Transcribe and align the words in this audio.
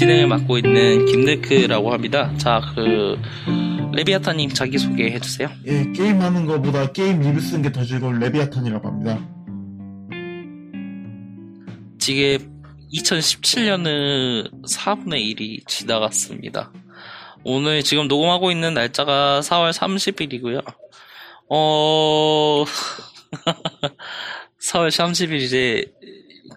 진행을 0.00 0.28
맡고 0.28 0.56
있는 0.56 1.04
김데크라고 1.04 1.92
합니다. 1.92 2.32
자, 2.38 2.62
그 2.74 3.20
레비아타님 3.92 4.48
자기 4.48 4.78
소개 4.78 5.10
해 5.10 5.20
주세요. 5.20 5.50
예, 5.66 5.92
게임 5.92 6.22
하는 6.22 6.46
것보다 6.46 6.90
게임 6.90 7.20
리뷰 7.20 7.38
쓰는 7.38 7.60
게 7.60 7.70
더 7.70 7.84
즐거운 7.84 8.18
레비아탄이라고 8.18 8.88
합니다. 8.88 9.18
지금 11.98 12.62
2017년은 12.94 14.64
4분의 14.64 15.36
1이 15.36 15.68
지나갔습니다. 15.68 16.72
오늘 17.44 17.82
지금 17.82 18.08
녹음하고 18.08 18.50
있는 18.50 18.72
날짜가 18.72 19.40
4월 19.40 19.74
30일이고요. 19.74 20.64
어, 21.50 22.64
4월 24.62 24.88
30일 24.88 25.42
이제 25.42 25.84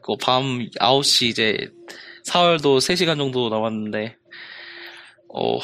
그밤 0.01 0.65
9시 0.79 1.27
이제 1.27 1.67
4월도 2.25 2.79
3시간 2.79 3.17
정도 3.17 3.49
남았는데 3.49 4.15
어, 5.33 5.59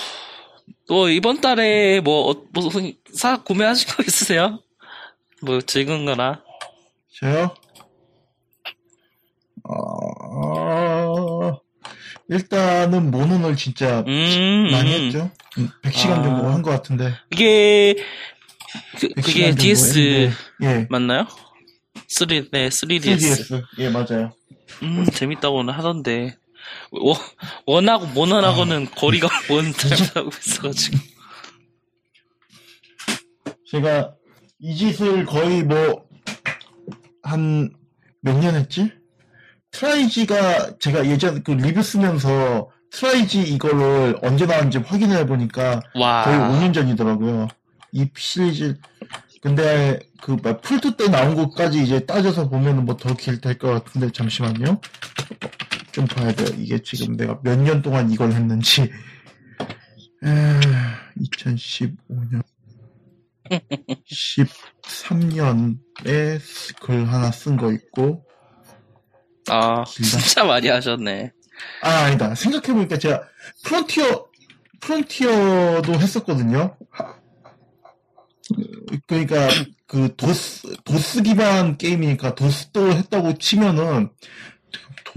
또 0.88 1.10
이번 1.10 1.42
달에 1.42 2.00
뭐 2.02 2.32
어, 2.32 2.44
무슨 2.52 2.94
사 3.14 3.42
구매하신 3.44 3.88
거 3.96 4.04
있으세요? 4.04 4.60
뭐 5.42 5.62
즐거운 5.62 6.06
거나 6.06 6.44
저요? 7.20 7.54
어, 9.64 11.60
일단은 12.30 13.12
모논을 13.12 13.56
진짜 13.56 14.04
음, 14.08 14.70
많이 14.72 14.96
음. 14.96 15.06
했죠. 15.06 15.32
100시간 15.84 16.20
아. 16.20 16.24
정도 16.24 16.48
한 16.48 16.62
것 16.62 16.72
같은데. 16.72 17.14
이게 17.32 17.96
그, 19.00 19.08
100시간 19.10 19.22
그게 19.24 19.46
정도 19.48 19.62
DS 19.62 19.98
했는데, 19.98 20.34
예. 20.64 20.88
맞나요? 20.90 21.28
3, 22.08 22.28
네, 22.52 22.70
3DS. 22.70 23.02
3DS. 23.10 23.64
예, 23.80 23.90
맞아요. 23.90 24.32
음, 24.84 25.06
재밌다고는 25.06 25.74
하던데. 25.74 26.36
워, 26.92 27.16
원하고 27.66 28.06
몬헌하고는 28.08 28.88
아. 28.88 28.96
거리가 28.96 29.28
먼 29.50 29.72
잘못하고 29.74 30.30
있어가지고. 30.30 30.98
제가 33.72 34.14
이 34.60 34.76
짓을 34.76 35.26
거의 35.26 35.64
뭐, 35.64 36.04
한, 37.24 37.70
몇 38.22 38.40
년 38.40 38.56
했지? 38.56 38.92
트라이지가 39.72 40.78
제가 40.80 41.06
예전 41.08 41.44
그 41.44 41.52
리뷰 41.52 41.82
쓰면서 41.84 42.70
트라이지 42.92 43.44
이거를 43.44 44.18
언제 44.24 44.46
나왔는지 44.48 44.80
확인해 44.80 45.26
보니까 45.28 45.80
와. 45.96 46.24
거의 46.24 46.38
5년 46.40 46.74
전이더라고요. 46.74 47.48
이 47.92 48.08
시리즈. 48.18 48.78
근데 49.42 50.00
그 50.22 50.36
풀트 50.36 50.98
때 50.98 51.08
나온 51.08 51.36
것까지 51.36 51.82
이제 51.84 52.00
따져서 52.06 52.50
보면은 52.50 52.86
뭐 52.86 52.98
더 52.98 53.14
길 53.14 53.40
될 53.40 53.58
것 53.60 53.70
같은데 53.86 54.12
잠시만요. 54.12 54.82
좀 55.92 56.06
봐야 56.06 56.32
돼요. 56.32 56.48
이게 56.58 56.82
지금 56.82 57.18
내가 57.18 57.40
몇 57.44 57.58
년 57.58 57.82
동안 57.82 58.10
이걸 58.12 58.32
했는지. 58.32 58.84
에, 60.24 60.60
2015년. 61.20 62.42
13년에 64.12 65.80
글 66.82 67.12
하나 67.12 67.32
쓴 67.32 67.58
거 67.58 67.72
있고. 67.72 68.24
아. 69.50 69.84
진짜 69.86 70.44
많이 70.44 70.68
하셨네. 70.68 71.32
아, 71.82 71.90
아니다. 72.06 72.36
생각해보니까 72.36 72.98
제가 73.00 73.24
프론티어, 73.64 74.28
프론티어도 74.82 75.94
했었거든요. 75.94 76.78
그러니까 79.08 79.50
그 79.88 80.16
도스, 80.16 80.76
도스 80.84 81.24
기반 81.24 81.78
게임이니까 81.78 82.36
도스도 82.36 82.92
했다고 82.94 83.38
치면은, 83.40 84.12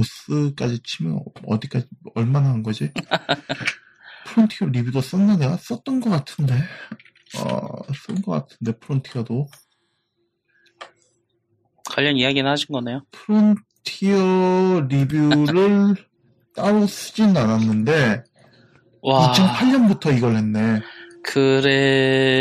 도스까지 0.02 0.80
치면 0.82 1.20
어디까지, 1.46 1.86
얼마나 2.14 2.50
한 2.50 2.62
거지? 2.62 2.90
프론티어 4.26 4.68
리뷰도 4.68 5.00
썼나? 5.00 5.36
내가 5.36 5.56
썼던 5.56 6.00
것 6.00 6.10
같은데. 6.10 6.54
어, 7.38 7.82
쓴것 8.06 8.48
같은데, 8.48 8.78
프론티어도. 8.78 9.48
관련 11.90 12.16
이야기는 12.16 12.50
하신 12.50 12.66
거네요. 12.72 13.04
프론티어 13.10 14.86
리뷰를 14.88 15.94
따로 16.54 16.86
쓰진 16.86 17.36
않았는데, 17.36 18.24
와. 19.02 19.32
2008년부터 19.32 20.16
이걸 20.16 20.36
했네. 20.36 20.80
그래도. 21.24 22.40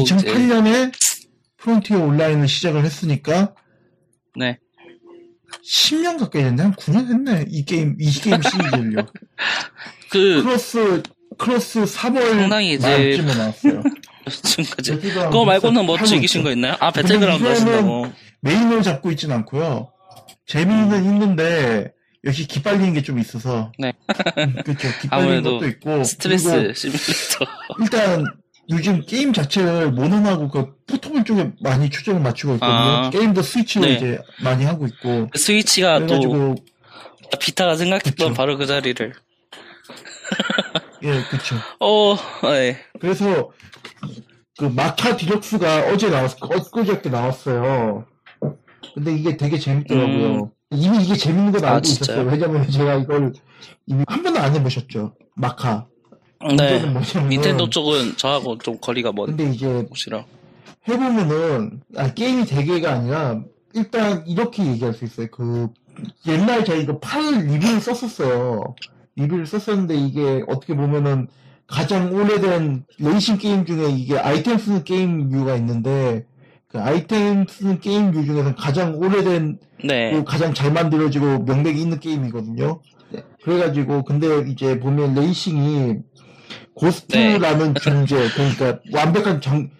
이제, 0.00 0.16
2008년에 0.16 0.92
프론티어 1.58 1.98
온라인을 1.98 2.48
시작을 2.48 2.84
했으니까 2.84 3.54
네. 4.36 4.58
10년 5.68 6.18
가까이 6.18 6.42
됐네. 6.42 6.62
한 6.62 6.74
9년 6.74 7.08
했네. 7.08 7.44
이 7.48 7.64
게임, 7.64 7.96
이 8.00 8.10
게임 8.10 8.40
시리즈를요. 8.42 9.06
그, 10.10 10.42
크로스, 10.42 11.02
크로스 11.38 11.84
3월 11.84 12.30
상당히 12.40 12.74
이제- 12.74 12.88
말쯤에 12.88 13.34
나왔어요. 13.34 13.82
지금까지. 14.30 14.90
배틀그라운드 14.92 15.30
그거 15.30 15.44
말고는 15.44 15.84
뭐 15.86 15.98
즐기신. 16.02 16.42
거 16.42 16.50
있나요? 16.52 16.76
아, 16.80 16.90
배틀그라운드 16.90 17.44
하신다고. 17.46 18.12
메인을 18.40 18.82
잡고 18.82 19.10
있진 19.12 19.32
않고요. 19.32 19.90
재미는 20.46 20.88
있는데, 21.04 21.92
역시 22.24 22.46
기빨리는 22.46 22.92
게 22.94 23.02
좀 23.02 23.18
있어서. 23.18 23.72
네. 23.78 23.92
그렇죠. 24.64 24.88
기빨리는 25.00 25.08
아무래도 25.10 25.58
것도 25.58 25.66
있고. 25.68 26.04
스트레스 26.04 26.72
시뮬레이터. 26.74 27.46
일단 27.80 28.24
요즘 28.70 29.04
게임 29.04 29.32
자체를 29.32 29.90
모논하고 29.92 30.48
그 30.48 30.74
포터블 30.86 31.24
쪽에 31.24 31.52
많이 31.60 31.90
초점을 31.90 32.20
맞추고 32.20 32.54
있거든요. 32.54 32.74
아. 32.74 33.10
게임도 33.10 33.42
스위치로 33.42 33.86
네. 33.86 33.94
이제 33.94 34.18
많이 34.42 34.64
하고 34.64 34.86
있고. 34.86 35.28
스위치가 35.34 35.98
또, 36.00 36.06
그래가지고 36.06 36.54
비타가 37.40 37.76
생각했던 37.76 38.28
그쵸. 38.28 38.34
바로 38.34 38.56
그 38.56 38.66
자리를. 38.66 39.12
예, 41.02 41.22
그쵸. 41.30 41.56
어, 41.80 42.16
네. 42.50 42.78
그래서 43.00 43.50
그 44.58 44.66
마카 44.66 45.16
디럭스가 45.16 45.92
어제 45.92 46.08
나왔, 46.08 46.36
엊그저께 46.40 47.08
나왔어요. 47.08 48.06
근데 48.94 49.14
이게 49.14 49.36
되게 49.36 49.58
재밌더라고요. 49.58 50.52
이미 50.70 51.02
이게 51.02 51.14
재밌는 51.16 51.52
건 51.52 51.64
음. 51.64 51.68
아, 51.68 51.72
알고 51.72 51.82
진짜요? 51.82 52.16
있었어요. 52.20 52.30
왜냐면 52.30 52.70
제가 52.70 52.94
이걸 52.96 53.32
이미 53.86 54.04
한 54.06 54.22
번도 54.22 54.38
안 54.38 54.54
해보셨죠. 54.54 55.14
마카. 55.34 55.86
네. 56.56 56.82
닌텐도 57.28 57.70
쪽은 57.70 58.16
저하고 58.16 58.58
좀 58.58 58.78
거리가 58.80 59.12
먼 59.12 59.26
근데 59.26 59.44
이제 59.50 59.66
곳이라. 59.88 60.24
해보면은 60.88 61.80
아, 61.96 62.12
게임이 62.12 62.46
대개가 62.46 62.92
아니라 62.92 63.40
일단 63.74 64.24
이렇게 64.26 64.66
얘기할 64.66 64.92
수 64.94 65.04
있어요. 65.04 65.28
그 65.30 65.68
옛날 66.26 66.64
저희 66.64 66.82
이거 66.82 66.98
팔 66.98 67.22
리뷰를 67.46 67.80
썼었어요. 67.80 68.74
리뷰를 69.16 69.46
썼었는데 69.46 69.94
이게 69.94 70.42
어떻게 70.48 70.74
보면은 70.74 71.28
가장 71.66 72.12
오래된 72.12 72.84
레이싱 72.98 73.38
게임 73.38 73.64
중에 73.64 73.90
이게 73.90 74.18
아이템 74.18 74.58
쓰는 74.58 74.84
게임 74.84 75.30
류가 75.30 75.56
있는데 75.56 76.26
그 76.68 76.80
아이템 76.80 77.46
쓰는 77.48 77.80
게임 77.80 78.10
류 78.10 78.24
중에서 78.24 78.54
가장 78.54 78.96
오래된 78.96 79.58
네. 79.84 80.12
그 80.12 80.24
가장 80.24 80.54
잘 80.54 80.72
만들어지고 80.72 81.40
명맥이 81.44 81.80
있는 81.80 82.00
게임이거든요. 82.00 82.80
그래가지고 83.44 84.04
근데 84.04 84.44
이제 84.50 84.78
보면 84.80 85.14
레이싱이 85.14 85.96
ghost라는 86.74 87.74
존재 87.74 88.16
그러니까 88.34 88.80
완벽한 88.92 89.40
정 89.40 89.70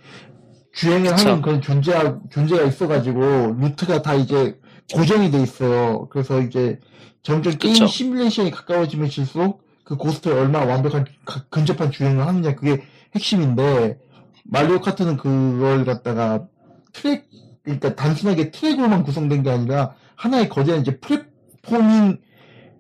주행을 0.75 1.11
그쵸. 1.15 1.29
하는 1.29 1.43
그런 1.43 1.61
존재가 1.61 2.21
존재가 2.31 2.63
있어가지고 2.65 3.57
루트가 3.61 4.03
다 4.03 4.15
이제 4.15 4.59
고정이 4.95 5.31
돼 5.31 5.43
있어요. 5.43 6.09
그래서 6.11 6.41
이제 6.41 6.79
점점 7.23 7.57
게임 7.59 7.75
그쵸. 7.75 7.87
시뮬레이션이 7.87 8.51
가까워지면 8.51 9.09
질수록 9.11 9.63
그 9.85 9.97
ghost에 9.97 10.33
얼마나 10.33 10.67
완벽한 10.67 11.05
가- 11.25 11.45
근접한 11.51 11.91
주행을 11.91 12.27
하느냐 12.27 12.55
그게 12.55 12.83
핵심인데 13.15 13.99
마리오 14.45 14.81
카트는 14.81 15.17
그걸 15.17 15.85
갖다가 15.85 16.47
트랙 16.93 17.27
그러니까 17.63 17.95
단순하게 17.95 18.51
트랙으로만 18.51 19.03
구성된 19.05 19.43
게 19.45 19.51
아니라 19.51 19.95
하나의 20.17 20.49
거대한 20.49 20.81
이제 20.81 20.99
platforming 20.99 22.19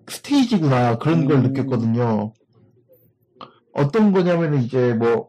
스테이지구나 0.08 0.98
그런 0.98 1.26
걸 1.26 1.36
음. 1.36 1.42
느꼈거든요. 1.44 2.32
어떤 3.72 4.12
거냐면은 4.12 4.62
이제 4.62 4.94
뭐 4.94 5.28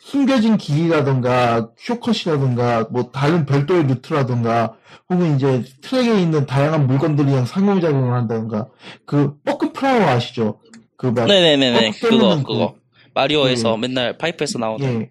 숨겨진 0.00 0.56
길이라던가 0.56 1.70
shortcut이라던가 1.78 2.88
뭐 2.90 3.10
다른 3.10 3.44
별도의 3.44 3.86
루트라던가 3.86 4.76
혹은 5.08 5.36
이제 5.36 5.64
트랙에 5.82 6.20
있는 6.20 6.46
다양한 6.46 6.86
물건들이랑 6.86 7.44
상호작용을 7.44 8.12
한다던가 8.14 8.68
그 9.04 9.36
버크 9.44 9.72
플라워 9.72 10.02
아시죠? 10.06 10.60
그막 10.96 11.26
네네네네. 11.26 11.88
어, 11.88 11.92
그거, 12.00 12.42
그거. 12.42 12.74
마리오에서 13.14 13.72
네. 13.72 13.88
맨날 13.88 14.18
파이프에서 14.18 14.58
나오는. 14.58 15.02
예. 15.02 15.10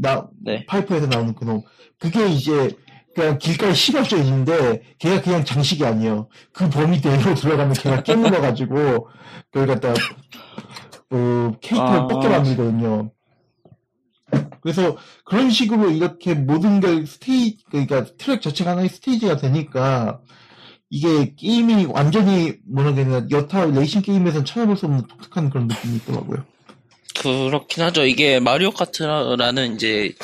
나, 0.00 0.28
네. 0.42 0.64
파이프에서 0.66 1.06
나오는 1.06 1.34
그놈. 1.34 1.62
그게 1.98 2.28
이제, 2.28 2.70
그냥 3.14 3.38
길가에 3.38 3.74
실어져 3.74 4.16
있는데, 4.18 4.82
걔가 4.98 5.20
그냥 5.20 5.44
장식이 5.44 5.84
아니에요. 5.84 6.28
그 6.52 6.70
범위 6.70 7.00
내로 7.00 7.34
들어가면 7.34 7.74
걔가 7.74 8.02
깨물어가지고, 8.02 9.08
그걸 9.50 9.66
갖다, 9.66 9.94
그, 11.08 11.52
캐릭터를 11.60 12.00
아. 12.00 12.06
뽑게 12.06 12.28
만들거든요. 12.28 13.12
그래서 14.60 14.96
그런 15.24 15.50
식으로 15.50 15.90
이렇게 15.90 16.34
모든 16.34 16.80
게 16.80 17.06
스테이지, 17.06 17.64
그러니까 17.70 18.04
트랙 18.18 18.42
자체가 18.42 18.72
하나의 18.72 18.88
스테이지가 18.90 19.36
되니까, 19.38 20.20
이게 20.90 21.34
게임이 21.34 21.86
완전히 21.86 22.54
뭐라 22.66 22.92
해야 22.92 23.04
되나 23.04 23.26
여타 23.30 23.66
레이싱 23.66 24.02
게임에서는 24.02 24.44
찾아볼 24.44 24.76
수 24.76 24.86
없는 24.86 25.06
독특한 25.06 25.50
그런 25.50 25.68
느낌이 25.68 25.96
있더라고요. 25.96 26.44
그렇긴 27.20 27.84
하죠. 27.84 28.06
이게 28.06 28.40
마리오 28.40 28.70
카트라는 28.70 29.74
이제 29.74 30.14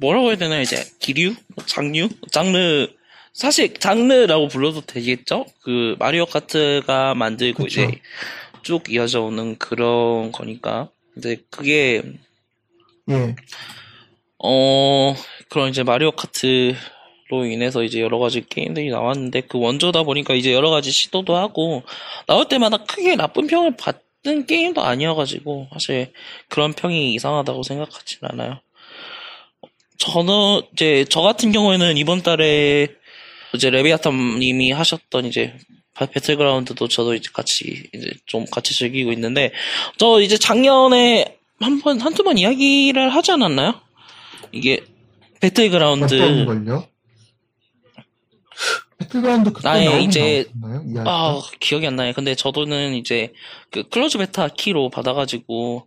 뭐라고 0.00 0.28
해야 0.28 0.36
되나 0.36 0.60
이제 0.60 0.84
기류, 0.98 1.34
장류, 1.66 2.08
장르 2.32 2.88
사실 3.32 3.74
장르라고 3.74 4.48
불러도 4.48 4.80
되겠죠? 4.82 5.46
그 5.62 5.94
마리오 5.98 6.26
카트가 6.26 7.14
만들고 7.14 7.64
그쵸. 7.64 7.82
이제 7.82 8.00
쭉 8.62 8.84
이어져 8.90 9.22
오는 9.22 9.56
그런 9.58 10.32
거니까. 10.32 10.88
이제 11.16 11.42
그게 11.50 12.02
예, 13.10 13.34
어 14.38 15.14
그런 15.48 15.70
이제 15.70 15.82
마리오 15.82 16.12
카트로 16.12 17.46
인해서 17.46 17.82
이제 17.82 18.00
여러 18.00 18.18
가지 18.18 18.44
게임들이 18.48 18.90
나왔는데 18.90 19.42
그 19.42 19.58
원조다 19.58 20.02
보니까 20.04 20.34
이제 20.34 20.52
여러 20.52 20.70
가지 20.70 20.90
시도도 20.90 21.36
하고 21.36 21.82
나올 22.26 22.48
때마다 22.48 22.78
크게 22.84 23.16
나쁜 23.16 23.46
평을 23.48 23.76
받는 23.76 24.46
게임도 24.46 24.82
아니어가지고 24.82 25.68
사실 25.72 26.12
그런 26.48 26.72
평이 26.72 27.12
이상하다고 27.14 27.62
생각하진 27.64 28.18
않아요. 28.22 28.60
저는 29.98 30.62
이제 30.72 31.04
저 31.10 31.20
같은 31.20 31.52
경우에는 31.52 31.96
이번 31.98 32.22
달에 32.22 32.88
이제 33.54 33.68
레비아탐님이 33.68 34.70
하셨던 34.72 35.26
이제 35.26 35.54
바- 35.78 35.79
배틀그라운드도 36.06 36.88
저도 36.88 37.14
이제 37.14 37.28
같이 37.32 37.88
이제 37.94 38.10
좀 38.26 38.44
같이 38.46 38.74
즐기고 38.74 39.12
있는데 39.12 39.52
저 39.98 40.20
이제 40.20 40.36
작년에 40.38 41.36
한 41.60 41.80
번 41.80 42.00
한두 42.00 42.22
번 42.22 42.38
이야기를 42.38 43.10
하지 43.14 43.32
않았나요? 43.32 43.74
이게 44.52 44.82
배틀그라운드 45.40 46.18
걸요? 46.46 46.86
배틀그라운드 48.98 49.52
그때 49.52 49.68
나의 49.68 50.04
이제- 50.04 50.44
나왔나요? 50.60 51.04
아 51.08 51.40
기억이 51.58 51.86
안 51.86 51.96
나요. 51.96 52.12
근데 52.14 52.34
저도는 52.34 52.94
이제 52.94 53.32
그 53.70 53.88
close 53.88 54.18
beta 54.18 54.48
키로 54.48 54.90
받아가지고 54.90 55.86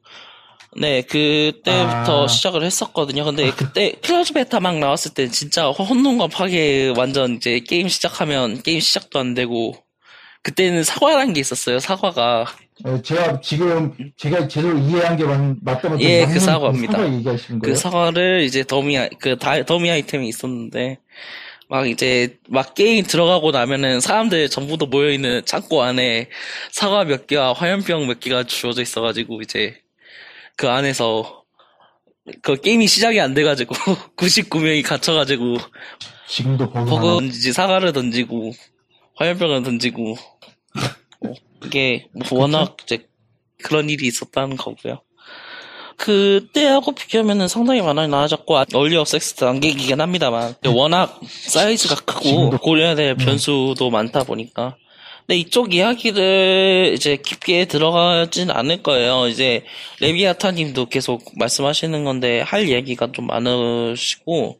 네 0.77 1.03
그때부터 1.03 2.23
아. 2.23 2.27
시작을 2.27 2.63
했었거든요. 2.63 3.23
근데 3.25 3.51
그때 3.51 3.91
close 4.01 4.33
beta 4.33 4.59
막 4.59 4.79
나왔을 4.79 5.13
때 5.13 5.27
진짜 5.29 5.67
혼돈과 5.69 6.27
파괴 6.27 6.91
완전 6.97 7.35
이제 7.35 7.59
게임 7.59 7.87
시작하면 7.87 8.63
게임 8.63 8.79
시작도 8.79 9.19
안 9.19 9.35
되고 9.35 9.75
그때는 10.43 10.83
사과라는 10.83 11.33
게 11.33 11.39
있었어요. 11.39 11.79
사과가 11.79 12.45
어, 12.85 13.01
제가 13.01 13.39
지금 13.41 13.93
제가 14.17 14.47
제대로 14.47 14.77
이해한 14.77 15.15
게 15.15 15.23
맞, 15.23 15.55
맞다면 15.61 15.99
좀 15.99 16.07
예, 16.07 16.25
그 16.25 16.39
사과입니다. 16.39 16.93
사과 16.93 17.07
그 17.07 17.59
거예요? 17.59 17.75
사과를 17.75 18.41
이제 18.43 18.63
더미 18.63 18.97
그 19.19 19.37
다- 19.37 19.63
더미 19.63 19.89
아이템이 19.89 20.27
있었는데 20.27 20.99
막 21.69 21.87
이제 21.87 22.37
막 22.49 22.73
게임 22.73 23.05
들어가고 23.05 23.51
나면은 23.51 24.01
사람들 24.01 24.49
전부 24.49 24.77
다 24.77 24.85
모여 24.85 25.11
있는 25.11 25.43
창고 25.45 25.81
안에 25.81 26.29
사과 26.71 27.05
몇 27.05 27.25
개와 27.25 27.53
화염병 27.53 28.07
몇 28.07 28.19
개가 28.19 28.43
주어져 28.43 28.81
있어가지고 28.81 29.41
이제 29.41 29.77
그 30.57 30.69
안에서 30.69 31.43
그 32.41 32.59
게임이 32.59 32.87
시작이 32.87 33.19
안 33.21 33.33
돼가지고 33.33 33.75
99명이 34.17 34.83
갇혀가지고 34.83 35.57
지금도 36.27 36.69
버그 36.69 36.89
던지지 36.89 37.53
사과를 37.53 37.93
던지고 37.93 38.51
화염병을 39.15 39.63
던지고 39.63 40.15
어, 41.25 41.33
그게 41.59 42.07
뭐 42.13 42.39
워낙 42.39 42.77
이제 42.83 43.07
그런 43.61 43.89
일이 43.89 44.07
있었다는 44.07 44.57
거고요. 44.57 45.01
그때하고 45.97 46.91
비교하면은 46.93 47.47
상당히 47.47 47.81
많이 47.81 48.07
나아졌고 48.07 48.57
얼리 48.73 48.97
억세스 48.97 49.35
단계이긴 49.35 50.01
합니다만 50.01 50.55
워낙 50.65 51.19
사이즈가 51.27 51.95
크고 51.95 52.49
고려해야 52.57 52.95
될 52.95 53.15
네. 53.15 53.25
변수도 53.25 53.89
많다 53.89 54.23
보니까 54.23 54.75
근데 55.25 55.37
이쪽 55.37 55.73
이야기를 55.73 56.93
이제 56.95 57.15
깊게 57.15 57.65
들어가진 57.65 58.51
않을 58.51 58.83
거예요. 58.83 59.27
이제 59.29 59.63
레비아타님도 60.01 60.87
계속 60.87 61.23
말씀하시는 61.37 62.03
건데 62.03 62.41
할 62.41 62.69
얘기가 62.69 63.13
좀 63.13 63.27
많으시고 63.27 64.59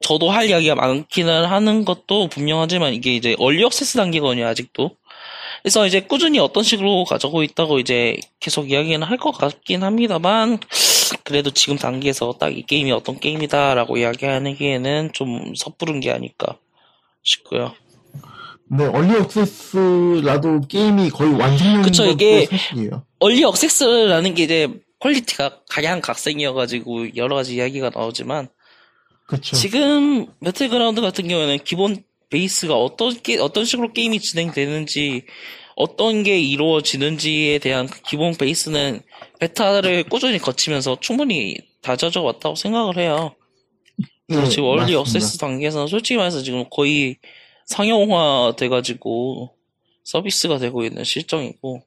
저도 0.00 0.30
할 0.30 0.48
이야기가 0.48 0.74
많기는 0.76 1.44
하는 1.44 1.84
것도 1.84 2.28
분명하지만 2.28 2.94
이게 2.94 3.14
이제 3.16 3.34
얼리 3.38 3.64
억세스 3.64 3.96
단계거든요 3.96 4.46
아직도. 4.46 4.92
그래서 5.62 5.86
이제 5.86 6.00
꾸준히 6.00 6.38
어떤 6.38 6.62
식으로 6.62 7.04
가져고 7.04 7.42
있다고 7.42 7.80
이제 7.80 8.16
계속 8.40 8.70
이야기는 8.70 9.02
할 9.02 9.18
것 9.18 9.32
같긴 9.32 9.82
합니다만 9.82 10.58
그래도 11.24 11.50
지금 11.50 11.76
단계에서 11.76 12.34
딱 12.38 12.52
이 12.52 12.62
게임이 12.62 12.92
어떤 12.92 13.18
게임이다라고 13.18 13.96
이야기하기에는 13.96 15.10
좀 15.12 15.52
섣부른 15.56 15.98
게 16.00 16.12
아닐까 16.12 16.56
싶고요. 17.24 17.74
근데 18.68 18.84
얼리 18.86 19.16
억세스라도 19.16 20.60
게임이 20.68 21.10
거의 21.10 21.32
완성된 21.34 21.82
그쵸, 21.82 22.04
이게- 22.06 22.46
사실이에요. 22.46 23.02
얼리 23.18 23.42
억세스라는 23.44 24.34
게 24.34 24.44
이제 24.44 24.68
퀄리티가 25.00 25.62
가장 25.68 26.00
각색이어가지고 26.00 27.16
여러 27.16 27.34
가지 27.36 27.56
이야기가 27.56 27.90
나오지만 27.94 28.48
그렇죠. 29.28 29.54
지금 29.56 30.26
배틀그라운드 30.42 31.02
같은 31.02 31.28
경우에는 31.28 31.58
기본 31.62 32.02
베이스가 32.30 32.74
어떤 32.74 33.12
게 33.22 33.38
어떤 33.38 33.64
식으로 33.64 33.92
게임이 33.92 34.20
진행되는지 34.20 35.24
어떤 35.76 36.22
게 36.22 36.40
이루어지는지에 36.40 37.58
대한 37.58 37.86
그 37.86 38.00
기본 38.02 38.34
베이스는 38.34 39.02
beta를 39.38 40.04
꾸준히 40.04 40.38
거치면서 40.38 40.98
충분히 41.00 41.56
다져져 41.82 42.22
왔다고 42.22 42.54
생각을 42.54 42.96
해요. 42.96 43.34
그래서 44.26 44.48
지금 44.48 44.64
early 44.64 44.94
access 44.94 45.38
단계에서는 45.38 45.86
솔직히 45.88 46.16
말해서 46.16 46.42
지금 46.42 46.64
거의 46.70 47.18
상용화 47.66 48.54
돼가지고 48.56 49.54
서비스가 50.04 50.58
되고 50.58 50.84
있는 50.84 51.04
실정이고, 51.04 51.82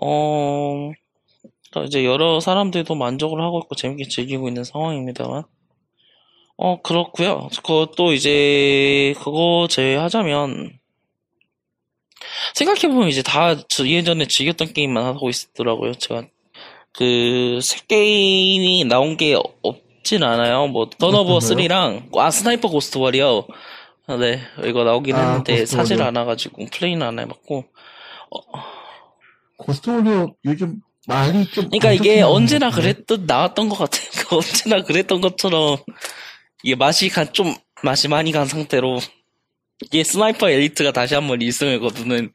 어, 0.00 0.92
그러니까 1.70 1.86
이제 1.88 2.04
여러 2.04 2.38
사람들도 2.38 2.94
만족을 2.94 3.40
하고 3.40 3.60
있고 3.64 3.74
재밌게 3.74 4.08
즐기고 4.08 4.46
있는 4.48 4.62
상황입니다만, 4.62 5.44
어, 6.56 6.80
그렇고요 6.82 7.48
그것도 7.56 8.12
이제, 8.12 9.14
그거 9.18 9.66
제외하자면, 9.68 10.78
생각해보면 12.54 13.08
이제 13.08 13.22
다 13.22 13.56
저- 13.68 13.86
예전에 13.86 14.26
즐겼던 14.26 14.72
게임만 14.72 15.04
하고 15.04 15.28
있더라고요. 15.30 15.94
제가 15.94 16.22
그, 16.92 17.58
새 17.60 17.78
게임이 17.88 18.84
나온 18.84 19.16
게 19.16 19.36
없진 19.62 20.22
않아요. 20.22 20.68
뭐, 20.68 20.88
거요? 20.88 21.38
3랑, 21.40 22.16
아, 22.16 22.30
스나이퍼 22.30 22.68
고스트 22.68 22.98
워리어. 22.98 23.46
아, 24.06 24.16
네, 24.16 24.40
이거 24.64 24.84
나오긴 24.84 25.16
아, 25.16 25.20
했는데, 25.26 25.58
고스트 25.60 25.76
사질 25.76 25.94
워리어. 25.96 26.06
안 26.08 26.16
와가지고, 26.16 26.66
플레이는 26.72 27.04
안 27.04 27.18
해봤고. 27.18 27.64
고스트오리오 29.56 30.34
요즘 30.44 30.80
말이 31.06 31.44
좀 31.50 31.64
그러니까 31.68 31.88
안 31.88 31.94
이게 31.94 32.20
언제나. 32.22 32.70
그랬던, 32.70 33.26
나왔던 33.26 33.68
것 33.68 33.76
같아요. 33.76 34.08
그 34.28 34.36
언제나 34.36 34.82
그랬던 34.82 35.20
것처럼, 35.20 35.76
이게 36.64 36.74
맛이 36.74 37.10
간, 37.10 37.30
좀, 37.32 37.54
맛이 37.82 38.08
많이 38.08 38.32
간 38.32 38.46
상태로, 38.46 38.98
이게 39.82 40.02
스나이퍼 40.02 40.48
엘리트가 40.48 40.92
다시 40.92 41.14
한번 41.14 41.40
1승을 41.40 41.78
거두는 41.78 42.32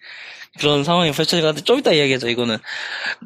그런 0.59 0.83
상황이 0.83 1.11
펼쳐지는데, 1.11 1.61
좀 1.61 1.79
이따 1.79 1.91
이야기하죠, 1.91 2.29
이거는. 2.29 2.57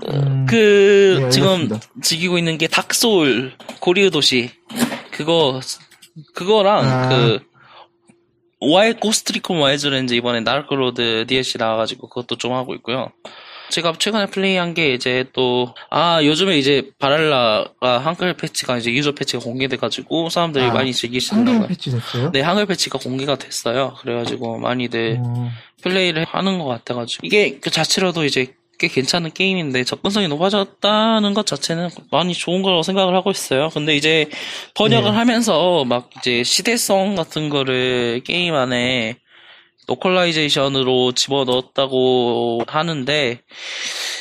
음, 0.08 0.46
그, 0.50 1.20
네, 1.24 1.30
지금. 1.30 1.70
즐기고 2.02 2.38
있는 2.38 2.58
게 2.58 2.68
닥소울, 2.68 3.52
고리우 3.82 4.12
도시. 4.12 4.50
그거, 5.12 5.60
그거랑 6.34 6.86
아. 6.86 7.10
그, 7.10 7.40
와이, 8.62 8.94
고스트리콘 8.94 9.60
와이즈렌즈 9.60 10.14
이번에 10.14 10.40
나르크로드 10.40 11.26
DLC 11.28 11.58
나와가지고 11.58 12.08
그것도 12.08 12.38
좀 12.38 12.54
하고 12.54 12.74
있고요. 12.76 13.12
제가 13.74 13.94
최근에 13.98 14.28
플레이한 14.28 14.76
게 14.76 14.94
이제 14.94 15.26
또, 15.34 15.74
아, 15.90 16.24
요즘에 16.24 16.60
이제 16.60 16.92
바랄라가 17.00 17.98
한글 17.98 18.36
패치가 18.36 18.78
이제 18.78 18.92
유저 18.92 19.14
패치가 19.14 19.44
공개돼가지고 19.44 20.30
사람들이 20.30 20.66
아, 20.66 20.68
많이 20.68 20.78
한글 20.78 20.94
즐기시더라고요. 20.94 21.68
패치 21.68 21.90
됐어요? 21.90 22.32
네, 22.32 22.42
한글 22.42 22.68
패치가 22.68 23.00
공개가 23.00 23.36
됐어요. 23.36 23.96
그래가지고 24.00 24.60
많이들 24.60 25.18
어, 25.20 25.50
플레이를 25.82 26.24
하는 26.26 26.60
것 26.60 26.66
같아가지고 26.66 27.26
이게 27.26 27.58
그 27.60 27.72
자체로도 27.72 28.26
이제 28.26 28.54
꽤 28.78 28.88
괜찮은 28.88 29.32
게임인데 29.32 29.86
접근성이 29.86 30.28
높아졌다는 30.28 31.34
것 31.34 31.46
자체는 31.48 31.90
많이 32.12 32.34
좋은 32.34 32.62
거라고 32.62 32.84
생각을 32.84 33.16
하고 33.16 33.32
있어요. 33.32 33.70
근데 33.74 33.96
이제 33.96 34.30
번역을 34.76 35.12
네. 35.12 35.18
하면서 35.18 35.84
막 35.86 36.10
이제 36.20 36.44
시대성 36.44 37.16
같은 37.16 37.50
거를 37.50 38.22
게임 38.24 38.54
안에 38.54 39.18
localization으로 39.88 41.12
집어넣었다고 41.14 42.64
하는데 42.68 43.40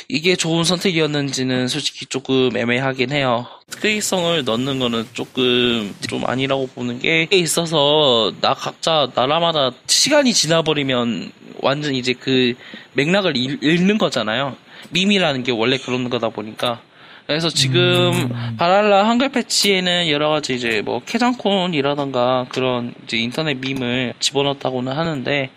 이게 0.09 0.35
좋은 0.35 0.63
선택이었는지는 0.63 1.67
솔직히 1.67 2.05
조금 2.05 2.55
애매하긴 2.55 3.11
해요. 3.11 3.47
특이성을 3.69 4.43
넣는 4.43 4.79
거는 4.79 5.07
조금 5.13 5.95
좀 6.07 6.25
아니라고 6.25 6.67
보는 6.67 6.99
게 6.99 7.27
있어서 7.31 8.33
나 8.41 8.53
각자 8.53 9.09
나라마다 9.15 9.71
시간이 9.87 10.33
지나버리면 10.33 11.31
완전 11.61 11.95
이제 11.95 12.13
그 12.13 12.53
맥락을 12.93 13.37
잃, 13.37 13.57
잃는 13.61 13.97
거잖아요. 13.97 14.55
밈이라는 14.91 15.43
게 15.43 15.51
원래 15.51 15.77
그런 15.77 16.09
거다 16.09 16.29
보니까 16.29 16.81
그래서 17.27 17.49
지금 17.49 18.11
음. 18.13 18.55
바랄라 18.57 19.07
한글 19.07 19.29
패치에는 19.29 20.09
여러 20.09 20.29
가지 20.29 20.55
이제 20.55 20.81
뭐 20.83 21.01
캐장콘이라던가 21.05 22.47
그런 22.49 22.93
이제 23.05 23.17
인터넷 23.17 23.55
밈을 23.55 24.13
집어넣었다고는 24.19 24.91
하는데 24.91 25.49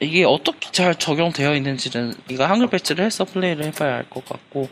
이게 0.00 0.24
어떻게 0.24 0.70
잘 0.70 0.94
적용되어 0.94 1.54
있는지는 1.56 2.14
이거 2.30 2.46
한글 2.46 2.68
패치를 2.68 3.04
해서 3.04 3.24
플레이를 3.24 3.64
해봐야 3.66 3.96
알 3.96 4.04
것 4.08 4.24
같고 4.24 4.68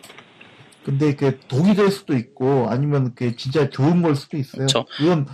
근데 0.84 1.14
그 1.14 1.38
독이 1.48 1.74
될 1.74 1.90
수도 1.90 2.16
있고 2.16 2.68
아니면 2.70 3.12
그 3.14 3.36
진짜 3.36 3.68
좋은 3.68 4.00
걸 4.00 4.16
수도 4.16 4.36
있어요. 4.38 4.62
그쵸. 4.66 4.86
이건 5.00 5.26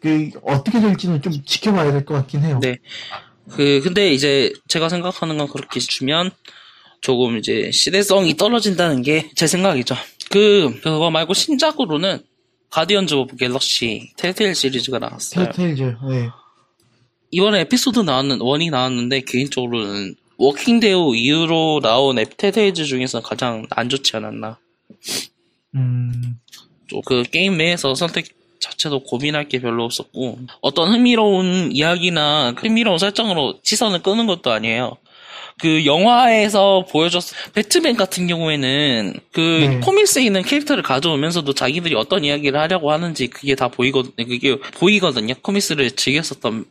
그 0.00 0.30
어떻게 0.44 0.80
될지는 0.80 1.20
좀 1.22 1.32
지켜봐야 1.44 1.92
될 1.92 2.04
것 2.04 2.14
같긴 2.14 2.42
해요. 2.44 2.60
네. 2.62 2.78
그 3.50 3.80
근데 3.82 4.12
이제 4.12 4.52
제가 4.68 4.88
생각하는 4.88 5.38
건 5.38 5.48
그렇게 5.48 5.80
주면 5.80 6.30
조금 7.00 7.36
이제 7.36 7.70
시대성이 7.72 8.36
떨어진다는 8.36 9.02
게 9.02 9.28
제 9.34 9.46
생각이죠. 9.48 9.96
그 10.32 10.80
그거 10.82 11.10
말고 11.10 11.34
신작으로는 11.34 12.20
가디언즈 12.70 13.14
오브 13.14 13.36
갤럭시 13.36 14.12
텔테일 14.16 14.54
시리즈가 14.54 14.98
나왔어요. 14.98 15.44
텔테일즈. 15.44 15.82
네. 16.08 16.30
이번에 17.30 17.60
에피소드 17.60 18.00
나왔는 18.00 18.40
one이 18.40 18.70
나왔는데 18.70 19.20
개인적으로는 19.22 20.14
워킹 20.38 20.80
데드 20.80 21.14
이후로 21.14 21.80
나온 21.82 22.16
텔테일즈 22.16 22.86
중에서 22.86 23.20
가장 23.20 23.66
안 23.70 23.90
좋지 23.90 24.16
않았나. 24.16 24.58
음. 25.74 26.38
좀그 26.86 27.24
게임 27.30 27.58
내에서 27.58 27.94
선택 27.94 28.26
자체도 28.58 29.00
고민할 29.00 29.48
게 29.48 29.60
별로 29.60 29.84
없었고 29.84 30.38
어떤 30.62 30.92
흥미로운 30.92 31.72
이야기나 31.72 32.54
흥미로운 32.56 32.96
설정으로 32.98 33.58
시선을 33.62 34.02
끄는 34.02 34.26
것도 34.26 34.50
아니에요. 34.50 34.96
그 35.60 35.84
영화에서 35.86 36.86
보여줬 36.90 37.22
배트맨 37.54 37.96
같은 37.96 38.26
경우에는 38.26 39.14
그 39.32 39.40
네. 39.40 39.80
코믹스에 39.80 40.24
있는 40.24 40.42
캐릭터를 40.42 40.82
가져오면서도 40.82 41.52
자기들이 41.54 41.94
어떤 41.94 42.24
이야기를 42.24 42.58
하려고 42.58 42.90
하는지 42.90 43.28
그게 43.28 43.54
다 43.54 43.68
보이거든 43.68 44.12
그게 44.16 44.58
보이거든요. 44.58 45.34
코믹스를 45.42 45.92
즐겼었던 45.92 46.64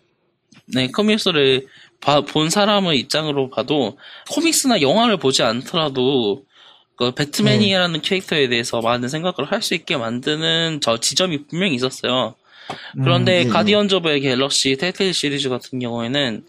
네 0.74 0.88
코믹스를 0.88 1.68
봐- 2.02 2.22
본 2.22 2.50
사람의 2.50 2.98
입장으로 3.00 3.50
봐도 3.50 3.98
코믹스나 4.30 4.82
영화를 4.82 5.18
보지 5.18 5.44
않더라도 5.44 6.44
그 6.98 7.12
배트맨이라는 7.12 8.02
캐릭터에 8.02 8.48
대해서 8.50 8.82
많은 8.82 9.10
생각을 9.10 9.52
할 9.52 9.62
수 9.62 9.74
있게 9.74 9.98
만드는 9.98 10.80
저 10.82 11.00
지점이 11.00 11.46
분명히 11.48 11.76
있었어요. 11.76 12.36
그런데 13.04 13.40
음, 13.42 13.44
예, 13.44 13.48
예. 13.48 13.50
가디언즈 13.52 13.96
오브 13.96 14.20
갤럭시 14.20 14.76
텔테일 14.78 15.14
시리즈 15.14 15.50
같은 15.50 15.80
경우에는 15.80 16.44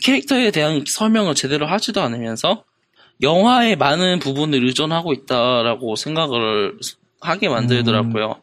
캐릭터에 0.00 0.50
대한 0.50 0.84
설명을 0.86 1.34
제대로 1.34 1.66
하지도 1.66 2.00
않으면서 2.00 2.64
영화의 3.20 3.76
많은 3.76 4.18
부분을 4.18 4.64
의존하고 4.64 5.12
있다라고 5.12 5.96
생각을 5.96 6.78
하게 7.20 7.48
만들더라고요. 7.48 8.36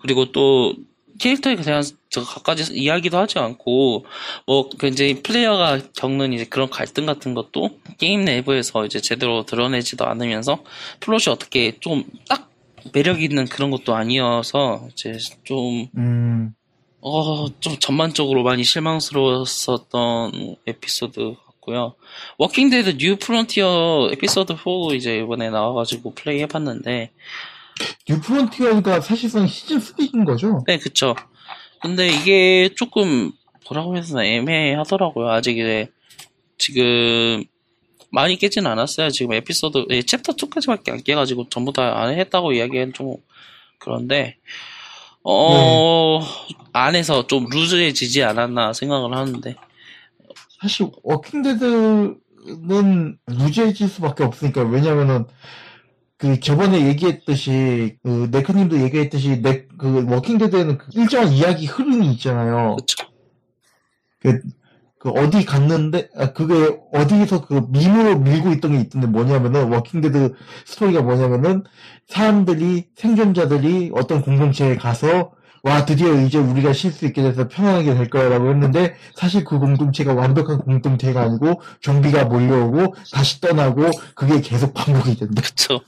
그리고 0.00 0.32
또 0.32 0.74
캐릭터에 1.18 1.56
대한 1.56 1.82
저 2.10 2.22
갖가지 2.22 2.74
이야기도 2.74 3.16
하지 3.16 3.38
않고 3.38 4.04
뭐 4.46 4.68
굉장히 4.78 5.22
플레이어가 5.22 5.80
겪는 5.96 6.34
이제 6.34 6.44
그런 6.44 6.68
갈등 6.68 7.06
같은 7.06 7.32
것도 7.32 7.78
게임 7.98 8.24
내부에서 8.24 8.84
이제 8.84 9.00
제대로 9.00 9.46
드러내지도 9.46 10.04
않으면서 10.04 10.62
플롯이 11.00 11.24
어떻게 11.28 11.78
좀 11.80 12.04
딱 12.28 12.50
매력 12.92 13.22
있는 13.22 13.46
그런 13.46 13.70
것도 13.70 13.94
아니어서 13.94 14.88
이제 14.92 15.18
좀 15.44 15.88
음. 15.96 16.54
어, 17.08 17.46
좀 17.60 17.78
전반적으로 17.78 18.42
많이 18.42 18.64
실망스러웠었던 18.64 20.56
에피소드 20.66 21.36
같고요. 21.46 21.94
워킹데드 22.36 22.96
뉴 22.98 23.14
프론티어 23.16 24.08
에피소드 24.12 24.54
4 24.54 24.94
이제 24.96 25.18
이번에 25.18 25.50
나와가지고 25.50 26.14
플레이 26.14 26.40
해봤는데, 26.42 27.12
뉴 28.08 28.20
프론티어가 28.20 29.00
사실상 29.02 29.46
시즌 29.46 29.78
3인 29.78 30.26
거죠? 30.26 30.64
네, 30.66 30.78
그쵸. 30.78 31.14
근데 31.80 32.08
이게 32.08 32.70
조금, 32.74 33.30
뭐라고 33.68 33.94
되나, 34.00 34.24
애매하더라고요. 34.24 35.30
아직 35.30 35.58
이제, 35.58 35.88
지금, 36.58 37.44
많이 38.10 38.36
깨진 38.36 38.66
않았어요. 38.66 39.10
지금 39.10 39.32
에피소드, 39.34 39.86
예, 39.90 40.02
챕터 40.02 40.32
2까지밖에 40.32 40.90
안 40.90 41.04
깨가지고 41.04 41.50
전부 41.50 41.72
다 41.72 41.82
안 42.02 42.18
했다고 42.18 42.52
이야기는 42.52 42.94
좀, 42.94 43.14
그런데, 43.78 44.38
어, 45.28 46.20
안에서 46.72 47.26
좀 47.26 47.46
loose해지지 47.50 48.22
않았나 48.22 48.72
생각을 48.72 49.16
하는데, 49.16 49.56
사실 50.60 50.88
워킹데드는 51.02 53.18
loose해질 53.26 53.88
수밖에 53.88 54.22
없으니까 54.22 54.62
왜냐면은 54.62 55.26
그 56.16 56.40
저번에 56.40 56.86
얘기했듯이 56.86 57.98
그 58.02 58.28
네크님도 58.30 58.80
얘기했듯이 58.82 59.42
네, 59.42 59.66
그 59.76 60.06
워킹 60.08 60.38
데드에는 60.38 60.78
그 60.78 60.86
일정한 60.94 61.32
이야기 61.32 61.66
흐름이 61.66 62.12
있잖아요. 62.12 62.76
그쵸. 62.76 63.08
그, 64.20 64.40
그 65.06 65.10
어디 65.10 65.44
갔는데 65.44 66.08
아, 66.16 66.32
그게 66.32 66.76
어디에서 66.92 67.46
그 67.46 67.62
밈으로 67.70 68.18
밀고 68.18 68.50
있던 68.54 68.72
게 68.72 68.80
있던데 68.80 69.06
뭐냐면은 69.06 69.72
워킹데드 69.72 70.34
스토리가 70.64 71.02
뭐냐면은 71.02 71.62
사람들이 72.08 72.86
생존자들이 72.96 73.92
어떤 73.94 74.20
공동체에 74.22 74.74
가서 74.74 75.30
와 75.62 75.84
드디어 75.84 76.12
이제 76.22 76.38
우리가 76.38 76.72
쉴 76.72 76.90
수 76.90 77.06
있게 77.06 77.22
돼서 77.22 77.46
편안하게 77.46 77.94
될 77.94 78.10
거야라고 78.10 78.50
했는데 78.50 78.96
사실 79.14 79.44
그 79.44 79.60
공동체가 79.60 80.12
완벽한 80.12 80.58
공동체가 80.58 81.22
아니고 81.22 81.62
좀비가 81.80 82.24
몰려오고 82.24 82.96
다시 83.12 83.40
떠나고 83.40 83.88
그게 84.16 84.40
계속 84.40 84.74
반복이 84.74 85.16
된다. 85.16 85.40
그쵸. 85.40 85.82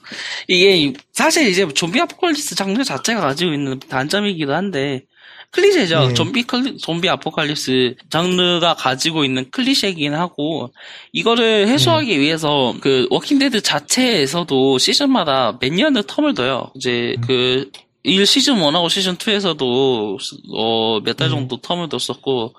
이게, 0.47 0.93
사실 1.13 1.49
이제 1.49 1.67
좀비 1.67 2.01
아포칼립스 2.01 2.55
장르 2.55 2.85
자체가 2.85 3.21
가지고 3.21 3.53
있는 3.53 3.81
단점이기도 3.81 4.55
한데, 4.55 5.03
클리셰죠. 5.51 6.09
네. 6.09 6.15
좀비 6.15 6.43
클리, 6.45 6.77
좀비 6.79 7.09
아포칼립스 7.09 7.97
장르가 8.11 8.75
가지고 8.75 9.25
있는 9.25 9.51
클리셰이긴 9.51 10.15
하고, 10.15 10.73
이거를 11.13 11.69
해소하기 11.69 12.19
위해서, 12.21 12.75
그, 12.81 13.07
Walking 13.11 13.44
Dead 13.44 13.63
자체에서도 13.63 14.79
시즌마다 14.79 15.59
몇 15.59 15.73
년을 15.73 16.03
term을 16.03 16.37
둬요. 16.37 16.71
이제, 16.77 17.17
그, 17.27 17.71
1 18.03 18.27
시즌 18.27 18.57
1하고 18.57 18.89
시즌 18.89 19.17
2에서도, 19.17 20.19
어, 20.55 21.01
몇달 21.01 21.29
음. 21.29 21.31
정도 21.31 21.59
term을 21.61 21.89
뒀었고, 21.91 22.55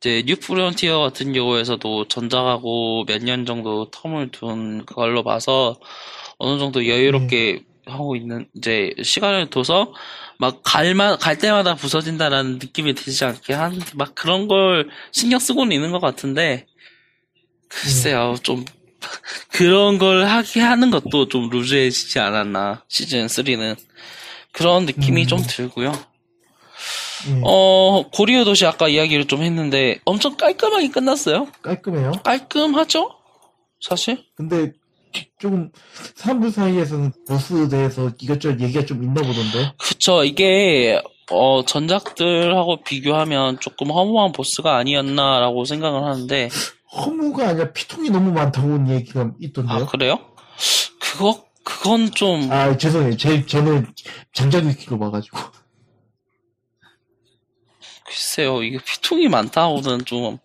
이제 0.00 0.22
New 0.26 0.36
Frontier 0.36 0.98
같은 0.98 1.34
경우에서도 1.34 2.08
전작하고 2.08 3.04
몇 3.06 3.22
년 3.22 3.44
정도 3.44 3.90
term을 3.90 4.32
둔 4.32 4.86
걸로 4.86 5.22
봐서 5.22 5.76
어느 6.38 6.58
정도 6.58 6.86
여유롭게 6.86 7.64
하고 7.86 8.16
있는 8.16 8.46
이제 8.56 8.94
시간을 9.02 9.50
둬서 9.50 9.92
막 10.38 10.60
갈마 10.62 11.16
갈 11.16 11.38
때마다 11.38 11.74
부서진다라는 11.74 12.54
느낌이 12.54 12.94
들지 12.94 13.24
않게 13.24 13.52
하는 13.52 13.80
막 13.94 14.14
그런 14.14 14.48
걸 14.48 14.88
신경 15.12 15.38
쓰고는 15.38 15.72
있는 15.72 15.90
것 15.92 16.00
같은데 16.00 16.66
글쎄요 17.68 18.36
좀 18.42 18.64
그런 19.52 19.98
걸 19.98 20.26
하게 20.26 20.60
하는 20.60 20.90
것도 20.90 21.28
좀 21.28 21.48
루즈해지지 21.50 22.18
않았나 22.18 22.84
시즌 22.88 23.26
3는 23.26 23.76
그런 24.52 24.86
느낌이 24.86 25.22
음. 25.22 25.26
좀 25.26 25.42
들고요. 25.46 25.92
예, 27.28 27.40
어, 27.44 28.08
고리오 28.12 28.44
도시 28.44 28.64
아까 28.66 28.88
이야기를 28.88 29.26
좀 29.26 29.42
했는데 29.42 30.00
엄청 30.04 30.36
깔끔하게 30.36 30.88
끝났어요. 30.88 31.48
깔끔해요. 31.62 32.12
깔끔하죠? 32.24 33.10
사실? 33.80 34.24
근데 34.34 34.72
조금 35.38 35.70
사람들 36.14 36.50
사이에서는 36.50 37.12
보스에 37.26 37.68
대해서 37.68 38.10
이것저것 38.20 38.60
얘기가 38.60 38.84
좀 38.84 39.02
있나 39.02 39.22
보던데. 39.22 39.72
그쵸. 39.78 40.24
이게 40.24 41.02
어, 41.30 41.64
전작들하고 41.64 42.82
비교하면 42.82 43.60
조금 43.60 43.90
허무한 43.90 44.32
보스가 44.32 44.76
아니었나라고 44.76 45.64
생각을 45.64 46.04
하는데 46.04 46.48
허무가 46.92 47.48
아니라 47.48 47.72
피통이 47.72 48.10
너무 48.10 48.32
많다고 48.32 48.88
얘기가 48.88 49.32
있던데요. 49.40 49.76
아 49.76 49.86
그래요? 49.86 50.18
그거 50.98 51.44
그건 51.62 52.10
좀 52.10 52.50
아, 52.50 52.76
죄송해요. 52.76 53.16
제, 53.16 53.46
저는 53.46 53.86
장작 54.32 54.64
위키로 54.64 54.98
봐가지고. 54.98 55.38
글쎄요, 58.06 58.62
이게 58.62 58.78
피통이 58.84 59.28
많다고는 59.28 60.04
좀 60.04 60.38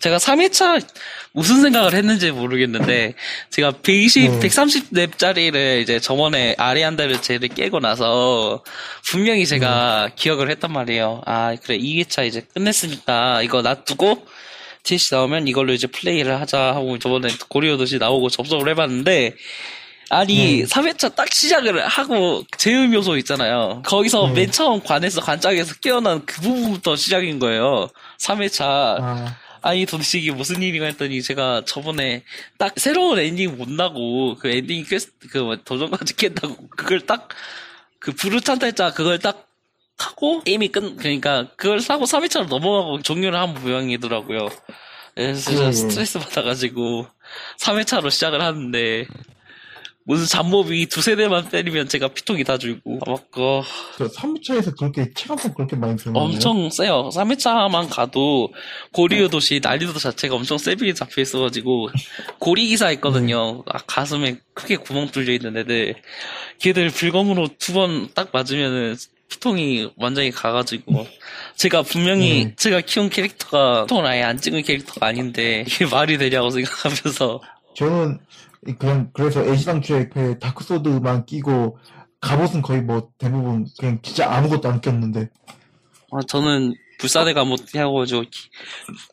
제가 0.00 0.18
3회차 0.18 0.86
무슨 1.32 1.62
생각을 1.62 1.94
했는지 1.94 2.30
모르겠는데 2.30 3.14
제가 3.50 3.72
120, 3.82 4.38
네. 4.38 4.48
130렙짜리를 4.48 5.82
이제 5.82 5.98
저번에 5.98 6.54
아리안다를 6.58 7.22
제를 7.22 7.48
깨고 7.48 7.80
나서 7.80 8.62
분명히 9.04 9.46
제가 9.46 10.10
기억을 10.14 10.50
했단 10.50 10.72
말이에요. 10.72 11.22
아 11.26 11.56
그래 11.62 11.78
2회차 11.78 12.26
이제 12.26 12.46
끝냈으니까 12.54 13.42
이거 13.42 13.62
놔두고 13.62 14.26
DLC 14.84 15.14
나오면 15.14 15.48
이걸로 15.48 15.72
이제 15.72 15.86
플레이를 15.86 16.40
하자 16.40 16.74
하고 16.74 16.98
저번에 16.98 17.28
고리오 17.48 17.78
도시 17.78 17.98
나오고 17.98 18.28
접속을 18.28 18.68
해봤는데 18.70 19.34
아니 20.10 20.58
네. 20.58 20.64
3회차 20.64 21.14
딱 21.14 21.32
시작을 21.32 21.86
하고 21.86 22.44
제음 22.58 22.92
요소 22.92 23.16
있잖아요. 23.18 23.82
거기서 23.84 24.28
네. 24.28 24.32
맨 24.34 24.50
처음 24.50 24.80
관에서 24.82 25.20
관짝에서 25.20 25.76
깨어난 25.76 26.24
그 26.26 26.40
부분부터 26.42 26.96
시작인 26.96 27.38
거예요. 27.38 27.88
3회차 28.20 28.62
아, 28.62 29.36
아니 29.64 29.86
도대체 29.86 30.18
이게 30.18 30.30
무슨 30.30 30.62
일인가 30.62 30.86
했더니 30.86 31.22
제가 31.22 31.64
저번에 31.66 32.22
딱 32.58 32.74
새로운 32.76 33.18
엔딩 33.18 33.56
못 33.56 33.68
나고 33.68 34.36
그 34.36 34.48
엔딩 34.48 34.84
퀘스트 34.84 35.28
그뭐 35.28 35.56
도전까지 35.64 36.16
깼다고 36.16 36.68
그걸 36.68 37.00
딱 37.00 37.28
그 38.04 38.12
부르찬 38.12 38.58
달자 38.58 38.92
그걸 38.92 39.18
딱 39.18 39.48
하고 39.96 40.42
게임이 40.42 40.68
끝 40.68 40.96
그러니까 40.96 41.48
그걸 41.56 41.80
사고 41.80 42.04
3회차로 42.04 42.48
넘어가고 42.48 43.00
종료를 43.00 43.38
한 43.38 43.54
모양이더라고요. 43.54 44.50
그래서 45.14 45.40
진짜 45.40 45.62
예, 45.62 45.68
예. 45.68 45.72
스트레스 45.72 46.18
받아가지고 46.18 47.06
3회차로 47.60 48.10
시작을 48.10 48.42
하는데 48.42 49.06
무슨 50.06 50.26
잡몹이 50.26 50.86
두세 50.86 51.16
대만 51.16 51.48
때리면 51.48 51.88
제가 51.88 52.08
피통이 52.08 52.44
다 52.44 52.58
줄고 52.58 52.98
아, 53.06 53.10
맞고 53.10 53.62
저 53.96 54.06
3차에서 54.06 54.76
그렇게 54.76 55.10
체감상 55.14 55.54
그렇게 55.54 55.76
많이 55.76 55.96
거예요? 55.96 56.26
엄청 56.26 56.68
세요. 56.68 57.08
3회차만 57.14 57.88
가도 57.88 58.52
고리우 58.92 59.30
도시 59.30 59.60
난이도 59.62 59.94
자체가 59.94 60.34
엄청 60.34 60.58
세비에 60.58 60.92
잡혀 60.92 61.22
있어가지고 61.22 61.88
고리 62.38 62.66
기사 62.66 62.90
있거든요. 62.92 63.62
아, 63.66 63.78
가슴에 63.86 64.38
크게 64.52 64.76
구멍 64.76 65.08
뚫려 65.08 65.32
있는 65.32 65.56
애들. 65.56 65.94
걔들 66.58 66.90
불검으로 66.90 67.48
두 67.58 67.72
번 67.72 68.08
딱 68.14 68.28
맞으면은 68.32 68.96
피통이 69.30 69.90
완전히 69.96 70.30
가가지고 70.30 71.06
제가 71.56 71.82
분명히 71.82 72.44
음. 72.44 72.52
제가 72.56 72.82
키운 72.82 73.08
캐릭터가 73.08 73.84
피통을 73.86 74.06
아예 74.06 74.22
안 74.22 74.38
찍은 74.38 74.62
캐릭터가 74.62 75.06
아닌데 75.06 75.64
이게 75.66 75.86
말이 75.86 76.18
되냐고 76.18 76.50
생각하면서 76.50 77.40
저는 77.74 78.20
그냥 78.78 79.10
그래서 79.12 79.44
애시당초에 79.44 80.08
그 80.08 80.38
다크 80.38 80.64
소드만 80.64 81.26
끼고 81.26 81.78
갑옷은 82.20 82.62
거의 82.62 82.82
뭐 82.82 83.08
대부분 83.18 83.66
그냥 83.78 83.98
진짜 84.02 84.30
아무것도 84.32 84.68
안 84.68 84.80
꼈는데 84.80 85.28
아, 86.12 86.18
저는 86.26 86.74
불사대가 86.98 87.44
못 87.44 87.74
해가지고 87.74 88.22
기- 88.22 88.48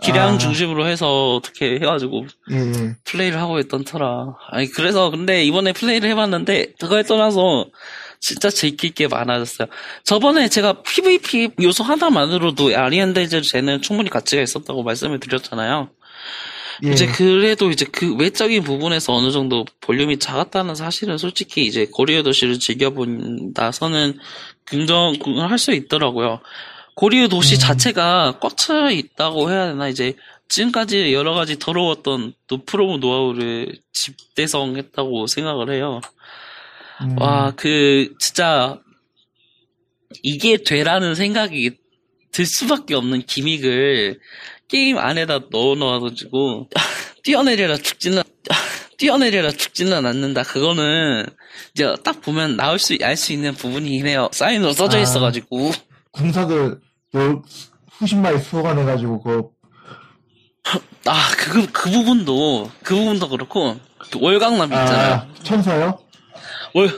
기량 0.04 0.36
아. 0.36 0.38
중심으로 0.38 0.86
해서 0.86 1.36
어떻게 1.36 1.76
해가지고 1.76 2.26
예, 2.52 2.56
예. 2.58 2.96
플레이를 3.06 3.40
하고 3.40 3.60
있던 3.60 3.84
터라. 3.84 4.36
아니, 4.52 4.68
그래서, 4.68 5.10
근데 5.10 5.44
이번에 5.44 5.74
플레이를 5.74 6.08
해봤는데, 6.12 6.74
그거에 6.80 7.02
떠나서, 7.02 7.66
진짜 8.20 8.52
즐길 8.52 8.92
게 8.92 9.08
많아졌어요. 9.08 9.68
저번에 10.04 10.48
제가 10.48 10.84
PVP 10.84 11.50
요소 11.62 11.84
하나만으로도 11.84 12.78
아리엔데즈 12.78 13.42
쟤는 13.42 13.82
충분히 13.82 14.12
가치가 14.12 14.44
있었다고 14.44 14.84
말씀을 14.84 15.20
드렸잖아요. 15.20 15.90
예. 16.86 16.92
이제 16.92 17.08
그래도 17.08 17.70
이제 17.72 17.86
그 17.92 18.16
외적인 18.16 18.64
부분에서 18.64 19.14
어느 19.14 19.32
정도 19.32 19.66
볼륨이 19.82 20.20
작았다는 20.20 20.76
사실은 20.76 21.18
솔직히 21.18 21.66
이제 21.66 21.86
고리오 21.86 22.24
도시를 22.24 22.60
즐겨본다서는 22.60 24.18
긍정을 24.66 25.50
할 25.50 25.58
수 25.58 25.72
있더라고요. 25.74 26.40
고리오 26.96 27.28
도시 27.28 27.56
음. 27.56 27.60
자체가 27.60 28.40
꽉 28.40 28.58
차 28.58 28.90
있다고 28.92 29.52
해야 29.52 29.68
되나 29.68 29.88
이제 29.88 30.16
지금까지 30.50 31.14
여러 31.14 31.34
가지 31.34 31.58
더러웠던 31.58 32.34
또 32.48 32.64
프로모 32.66 32.98
노하우를 32.98 33.74
집대성했다고 33.94 35.28
생각을 35.28 35.74
해요. 35.74 36.02
음, 37.02 37.16
와, 37.20 37.54
그, 37.56 38.14
진짜, 38.20 38.78
이게 40.24 40.58
되라는 40.58 41.16
생각이 41.16 41.72
들 42.32 42.46
수밖에 42.46 42.96
없는 42.96 43.24
기믹을 43.24 44.20
게임 44.68 44.98
안에다 44.98 45.40
넣어 45.52 45.76
넣어가지고, 45.76 46.70
뛰어내려라 47.24 47.78
죽지는, 47.78 48.24
뛰어내려라 48.98 49.52
죽지는 49.52 50.06
않는다. 50.06 50.44
그거는, 50.44 51.26
이제 51.74 51.94
딱 52.04 52.22
보면 52.22 52.56
나올 52.56 52.80
수, 52.80 52.98
알 53.02 53.18
수 53.18 53.34
있는 53.34 53.54
부분이긴 53.54 54.08
해요. 54.08 54.30
사인으로 54.32 54.74
써져 54.74 54.98
아. 54.98 55.02
있어가지고. 55.02 55.72
군사들 56.12 56.80
열 57.14 57.42
수십 57.98 58.16
마리 58.16 58.40
수거해가지고 58.40 59.22
그 59.22 59.50
아, 61.06 61.32
그, 61.38 61.70
그 61.72 61.90
부분도, 61.90 62.70
그 62.84 62.96
부분도 62.96 63.30
그렇고, 63.30 63.78
그 64.12 64.20
월강남 64.22 64.72
있잖아요. 64.72 65.14
아, 65.14 65.28
천사요? 65.44 66.00
월, 66.74 66.90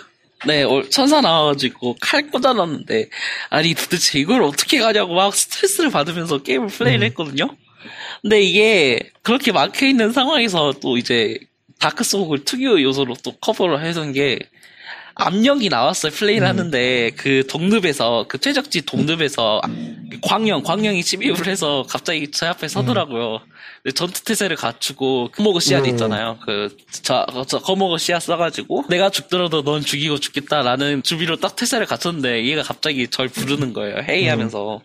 네, 0.46 0.64
월- 0.64 0.90
천사 0.90 1.22
나와가지고 1.22 1.98
칼 2.02 2.30
꽂아놨는데, 2.30 3.10
아니 3.50 3.74
도대체 3.74 4.20
이걸 4.20 4.44
어떻게 4.44 4.80
가냐고 4.80 5.16
막 5.16 5.34
스트레스를 5.34 5.90
받으면서 5.90 6.40
게임을 6.44 6.68
플레이를 6.68 7.06
음. 7.06 7.08
했거든요? 7.08 7.56
근데 8.22 8.42
이게 8.42 9.12
그렇게 9.22 9.52
막혀있는 9.52 10.12
상황에서 10.12 10.74
또 10.82 10.98
이제 10.98 11.38
다크소울 11.80 12.46
특유 12.46 12.82
요소로 12.82 13.16
또 13.24 13.34
커버를 13.38 13.86
해둔 13.86 14.14
게, 14.14 14.40
압력이 15.16 15.70
나왔어요, 15.70 16.12
플레이를 16.12 16.48
음. 16.48 16.50
하는데, 16.50 17.12
그 17.18 17.46
동늪에서, 17.48 18.26
그 18.28 18.40
최적지 18.40 18.82
동늪에서, 18.82 19.62
광영, 20.22 20.64
광영이 20.64 21.04
침입을 21.04 21.48
해서 21.48 21.86
갑자기 21.88 22.32
제 22.32 22.48
앞에 22.48 22.68
서더라고요. 22.68 23.42
근데 23.84 23.94
전투 23.94 24.24
태세를 24.24 24.56
갖추고, 24.56 25.30
커먹어 25.36 25.60
씨앗 25.60 25.84
음. 25.86 25.90
있잖아요. 25.90 26.40
그, 26.46 26.76
저, 27.04 27.26
저 27.48 27.60
커먹어 27.60 27.98
씨앗 27.98 28.24
써가지고, 28.24 28.86
내가 28.90 29.10
죽더라도 29.10 29.64
넌 29.64 29.82
죽이고 29.82 30.20
죽겠다라는 30.20 31.04
주비로 31.04 31.38
딱 31.38 31.56
태세를 31.56 31.86
갖췄는데, 31.86 32.46
얘가 32.46 32.64
갑자기 32.64 33.08
절 33.08 33.28
부르는 33.28 33.74
거예요. 33.74 33.98
헤이 34.08 34.28
음. 34.28 34.32
하면서. 34.32 34.82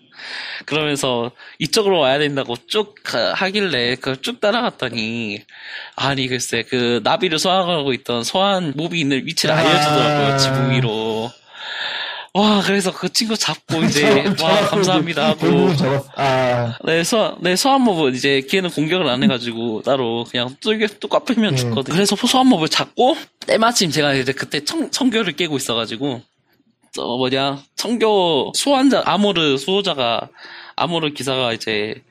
그러면서, 0.66 1.30
이쪽으로 1.58 1.98
와야 2.00 2.18
된다고 2.18 2.56
쭉 2.66 2.94
가- 3.02 3.32
하길래, 3.34 3.96
그걸 3.96 4.16
쭉 4.22 4.40
따라갔더니, 4.40 5.42
아니, 5.96 6.28
글쎄, 6.28 6.64
그, 6.68 7.00
나비를 7.04 7.38
소환하고 7.38 7.92
있던 7.94 8.24
소환 8.24 8.72
몹이 8.76 9.00
있는 9.00 9.24
위치를 9.26 9.54
아. 9.54 9.58
알려주더라고요, 9.58 10.36
지붕 10.38 10.70
위로. 10.72 11.30
와, 12.34 12.62
그래서 12.64 12.92
그 12.92 13.08
친구 13.12 13.36
잡고 13.36 13.82
이제, 13.84 14.04
와, 14.42 14.60
감사합니다 14.68 15.28
하고. 15.30 15.74
잡았어. 15.74 16.08
아, 16.14 16.76
네, 16.84 17.02
소, 17.02 17.36
네, 17.40 17.56
소환몹은 17.56 18.14
이제 18.14 18.42
걔는 18.48 18.70
공격을 18.70 19.08
안 19.08 19.22
해가지고 19.22 19.82
따로 19.82 20.24
그냥 20.30 20.54
뚫게 20.60 20.86
또 21.00 21.08
깎으면 21.08 21.54
음. 21.54 21.56
죽거든. 21.56 21.94
그래서 21.94 22.14
소환몹을 22.14 22.68
잡고 22.68 23.16
때마침 23.46 23.90
제가 23.90 24.12
이제 24.14 24.32
그때 24.32 24.62
청, 24.64 24.90
청교를 24.90 25.32
깨고 25.34 25.56
있어가지고 25.56 26.22
저 26.92 27.02
뭐냐 27.02 27.62
청교 27.76 28.52
소환자 28.54 29.02
아모르 29.04 29.56
수호자가 29.58 30.28
아모르 30.76 31.12
기사가 31.12 31.52
이제 31.52 32.02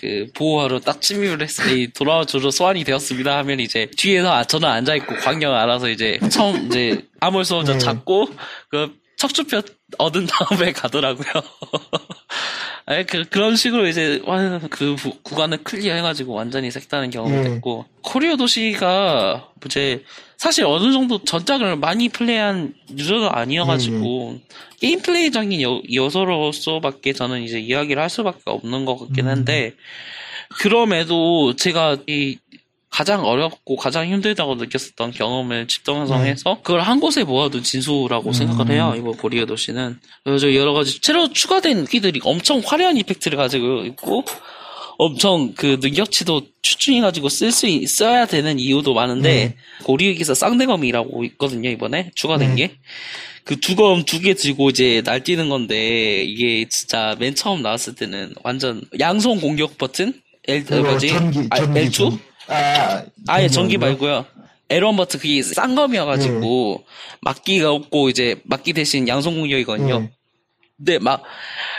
그 0.00 0.26
보호하러 0.34 0.80
딱 0.80 1.00
침입을 1.02 1.42
했으니 1.42 1.88
돌아와주러 1.92 2.50
소환이 2.50 2.84
되었습니다 2.84 3.36
하면 3.38 3.60
이제 3.60 3.88
뒤에서 3.96 4.32
아, 4.32 4.44
저는 4.44 4.68
앉아 4.68 4.94
있고 4.96 5.14
광경 5.16 5.54
알아서 5.54 5.88
이제 5.90 6.18
처음 6.30 6.66
이제 6.66 7.06
아모르 7.20 7.44
수호자 7.44 7.74
네. 7.74 7.78
잡고 7.78 8.28
그 8.68 8.94
척추뼈 9.16 9.60
얻은 9.98 10.26
다음에 10.26 10.72
가더라고요. 10.72 11.26
아니, 12.86 13.04
그, 13.06 13.24
그런 13.24 13.54
식으로 13.54 13.86
이제, 13.86 14.20
와, 14.24 14.58
그 14.70 14.96
부- 14.96 15.20
구간을 15.22 15.62
클리어 15.62 15.94
해가지고 15.94 16.32
완전히 16.32 16.70
색다른 16.70 17.10
경험을 17.10 17.44
예. 17.44 17.50
했고, 17.50 17.84
고리의 18.02 18.36
도시가, 18.36 19.50
이제, 19.66 20.02
사실 20.40 20.64
어느 20.64 20.90
정도 20.90 21.22
전작을 21.22 21.76
많이 21.76 22.08
플레이한 22.08 22.72
유저가 22.96 23.38
아니어가지고, 23.38 24.40
게임 24.80 25.02
플레이적인 25.02 25.60
요, 25.60 25.82
요소로서밖에 25.92 27.12
저는 27.12 27.42
이제 27.42 27.60
이야기를 27.60 28.00
할 28.00 28.08
수밖에 28.08 28.40
없는 28.46 28.86
것 28.86 28.96
같긴 28.96 29.26
음. 29.26 29.30
한데, 29.30 29.74
그럼에도 30.58 31.54
제가 31.56 31.98
이, 32.06 32.38
가장 32.88 33.22
어렵고 33.26 33.76
가장 33.76 34.06
힘들다고 34.06 34.54
느꼈었던 34.54 35.10
경험을 35.10 35.68
집정해서 35.68 36.14
그걸 36.62 36.80
한 36.80 37.00
곳에 37.00 37.22
모아둔 37.22 37.62
진수라고 37.62 38.30
음. 38.30 38.32
생각을 38.32 38.72
해요. 38.72 38.94
이번 38.96 39.18
고리아 39.18 39.44
도시는. 39.44 40.00
그래서 40.24 40.54
여러 40.54 40.72
가지 40.72 40.98
새로 41.02 41.30
추가된 41.30 41.82
무기들이 41.82 42.18
엄청 42.24 42.62
화려한 42.64 42.96
이펙트를 42.96 43.36
가지고 43.36 43.84
있고 43.84 44.24
엄청 45.02 45.54
그 45.56 45.78
능력치도 45.80 46.42
추중해가지고 46.60 47.30
쓸 47.30 47.52
수 47.52 47.66
써야 47.86 48.26
되는 48.26 48.58
이유도 48.58 48.92
많은데 48.92 49.54
고리아 49.84 50.12
기사 50.12 50.34
쌍대검이라고 50.34 51.24
있거든요 51.24 51.70
이번에 51.70 52.10
추가된 52.14 52.50
네. 52.50 52.66
게. 52.68 52.74
그 53.44 53.58
두검 53.58 54.04
두 54.04 54.20
개 54.20 54.34
들고 54.34 54.68
이제 54.68 55.00
날뛰는 55.02 55.48
건데 55.48 56.22
이게 56.22 56.68
진짜 56.68 57.16
맨 57.18 57.34
처음 57.34 57.62
나왔을 57.62 57.94
때는 57.94 58.34
완전 58.44 58.82
양손 59.00 59.40
공격 59.40 59.78
버튼 59.78 60.12
L 60.46 60.64
뭐지 60.68 61.08
전기, 61.08 61.46
아, 61.48 61.56
전기. 61.56 61.80
L2 61.80 61.92
전- 61.92 62.18
아, 62.48 63.02
아예 63.28 63.48
전기? 63.48 63.78
말고요. 63.78 64.26
L1 64.68 64.96
버튼 64.96 65.18
그게 65.18 65.42
쌍검이어가지고 65.42 66.84
막기가 67.22 67.72
없고 67.72 68.10
이제 68.10 68.36
막기 68.44 68.74
대신 68.74 69.08
양손 69.08 69.34
공격이거든요. 69.40 70.08
예. 70.12 70.19
근데 70.80 70.98
막 70.98 71.22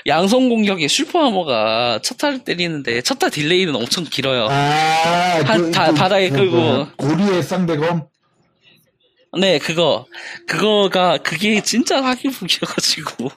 양손 0.06 0.48
공격에 0.50 0.88
super 0.88 1.35
armor가 1.35 2.00
첫타를 2.04 2.44
때리는데 2.44 3.02
첫타 3.02 3.30
delay는 3.30 3.76
엄청 3.76 4.04
길어요. 4.04 4.48
아, 4.50 5.42
한- 5.44 5.72
다- 5.72 5.92
바닥에 5.92 6.30
끌고. 6.30 6.56
뭐야, 6.56 6.92
고리의 6.98 7.42
쌍대검? 7.42 8.04
네, 9.40 9.58
그거 9.58 10.06
그거가 10.48 11.18
그게 11.18 11.62
진짜 11.64 12.02
사기 12.02 12.28
무기여가지고 12.28 13.30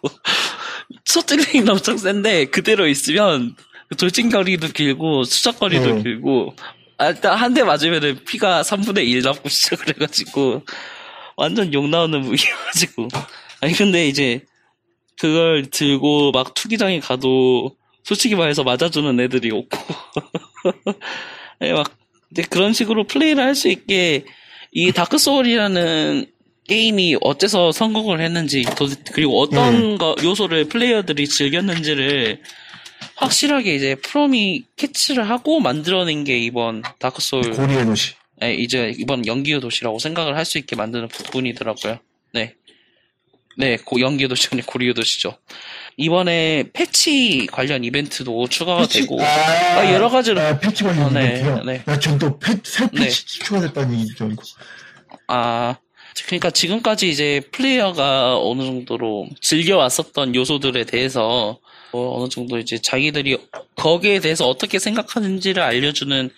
첫 1.07 1.24
delay는 1.27 1.70
엄청 1.70 1.96
센데 1.96 2.46
그대로 2.46 2.87
있으면 2.87 3.55
돌진 3.96 4.29
거리도 4.29 4.68
길고 4.68 5.24
수작 5.24 5.61
거리도 5.61 5.94
네. 5.94 6.03
길고 6.03 6.55
아, 6.98 7.09
일단 7.09 7.38
한 7.38 7.55
대 7.55 7.62
맞으면은 7.62 8.18
피가 8.24 8.62
3분의 8.62 9.07
1 9.07 9.22
남고 9.22 9.48
시작을 9.48 9.88
해가지고 9.88 10.62
완전 11.37 11.72
욕 11.72 11.88
나오는 11.88 12.20
무기여가지고 12.20 13.09
아니 13.61 13.72
근데 13.74 14.07
이제 14.09 14.42
그걸 15.18 15.66
들고 15.70 16.33
막 16.33 16.55
투기장에 16.55 17.00
가도 17.00 17.77
솔직히 18.03 18.35
말해서 18.35 18.64
맞아주는 18.64 19.18
애들이 19.20 19.50
없고 19.50 19.79
네, 21.61 21.72
막 21.74 21.96
그런 22.50 22.72
식으로 22.72 23.05
플레이를 23.05 23.42
할 23.42 23.55
수 23.55 23.68
있게 23.68 24.24
이 24.72 24.90
Dark 24.92 25.18
Souls이라는 25.18 26.27
게임이 26.66 27.16
어째서 27.20 27.70
성공을 27.72 28.20
했는지 28.20 28.62
도- 28.62 28.88
그리고 29.12 29.40
어떤 29.40 29.98
거 29.98 30.16
요소를 30.22 30.64
플레이어들이 30.68 31.29
즐겼는지를 31.29 32.40
확실하게 33.16 33.74
이제 33.77 33.94
From이 33.97 34.64
캐치를 34.77 35.29
하고 35.31 35.61
만들어낸 35.61 36.24
게 36.24 36.38
이번 36.38 36.83
Dark 36.99 37.20
Souls 37.23 37.53
고리의 37.53 37.85
도시. 37.85 38.14
네, 38.40 38.55
이제 38.55 38.92
이번 38.98 39.27
연기의 39.27 39.61
도시라고 39.61 39.98
생각을 40.00 40.37
할 40.37 40.44
수 40.44 40.59
있게 40.59 40.74
만드는 40.74 41.07
부분이더라고요. 41.09 41.98
네. 42.33 42.55
네, 43.57 43.77
고 43.77 44.01
연기의 44.01 44.29
도시 44.29 44.49
아니 44.53 44.62
고리의 44.62 44.95
도시죠. 44.95 45.37
이번에 45.97 46.64
패치 46.73 47.47
관련 47.53 47.85
이벤트도 47.85 48.49
추가가 48.49 48.83
패치- 48.83 49.01
되고 49.03 49.23
아, 49.23 49.27
아, 49.27 49.93
여러 49.93 50.09
가지로- 50.11 50.38
아, 50.40 50.59
패치 50.59 50.83
관련 50.85 51.07
어, 51.07 51.11
네, 51.11 51.27
이벤트요. 51.38 51.62
네. 51.64 51.83
나 51.85 51.99
전또 51.99 52.38
새 52.64 52.85
네. 52.93 53.05
패치 53.05 53.25
추가됐다는 53.27 54.01
얘기죠. 54.01 54.29
이거. 54.33 54.43
아, 55.29 55.77
그러니까 56.27 56.51
지금까지 56.51 57.11
이제 57.11 57.40
플레이어가 57.53 58.38
어느 58.38 58.62
정도로 58.64 59.29
즐겨왔었던 59.40 60.35
요소들에 60.35 60.85
대해서 60.85 61.59
어, 61.93 62.19
어느 62.21 62.29
정도 62.29 62.59
이제 62.59 62.79
자기들이 62.79 63.38
거기에 63.77 64.19
대해서 64.21 64.49
어떻게 64.49 64.79
생각하는지를 64.81 65.62
알려주는 65.62 66.31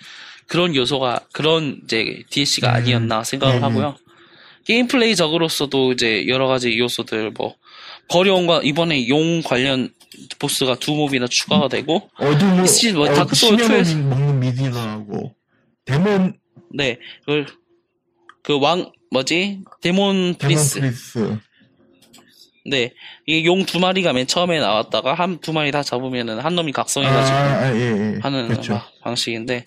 그런 0.49 0.75
요소가 0.77 1.21
그런 1.33 1.81
이제 1.85 2.23
DLC가 2.31 2.69
음, 2.71 2.75
아니었나 2.75 3.25
생각을 3.25 3.57
음, 3.57 3.65
하고요. 3.65 3.97
게임 4.67 4.89
플레이적으로서도 4.89 5.93
이제 5.93 6.27
여러 6.29 6.49
가지 6.49 6.77
요소들 6.79 7.31
뭐 7.31 7.55
버려온과 8.09 8.63
이번에 8.65 9.09
용 9.09 9.43
관련 9.43 9.91
보스가 10.39 10.77
두 10.77 10.93
몹이나 10.95 11.27
추가가 11.29 11.69
되고 11.69 12.09
어둠, 12.17 12.65
이 12.65 12.93
뭐, 12.93 13.07
Dark 13.09 13.35
Souls 13.35 13.59
심연을 13.59 13.83
2에서 13.83 14.03
먹는 14.03 14.41
미디르하고 14.41 15.35
demon, 15.85 16.37
네, 16.75 16.99
그걸 17.21 17.47
그왕 18.43 18.93
뭐지 19.13 19.61
Demon 19.83 20.35
Prince 20.39 20.81
Prince. 20.81 21.39
네, 22.69 22.93
이게 23.27 23.45
용 23.45 23.65
두 23.65 23.79
마리가 23.79 24.13
맨 24.13 24.27
처음에 24.27 24.59
나왔다가 24.59 25.15
한 25.15 25.39
두 25.41 25.53
마리 25.53 25.71
다 25.71 25.83
잡으면은 25.85 26.41
한 26.41 26.57
놈이 26.57 26.73
아, 26.75 26.79
각성해가지고 26.83 27.37
아, 27.37 27.73
예, 27.77 27.81
예. 28.15 28.19
하는 28.21 28.49
그렇죠. 28.49 28.73
막 28.75 28.91
방식인데 29.03 29.65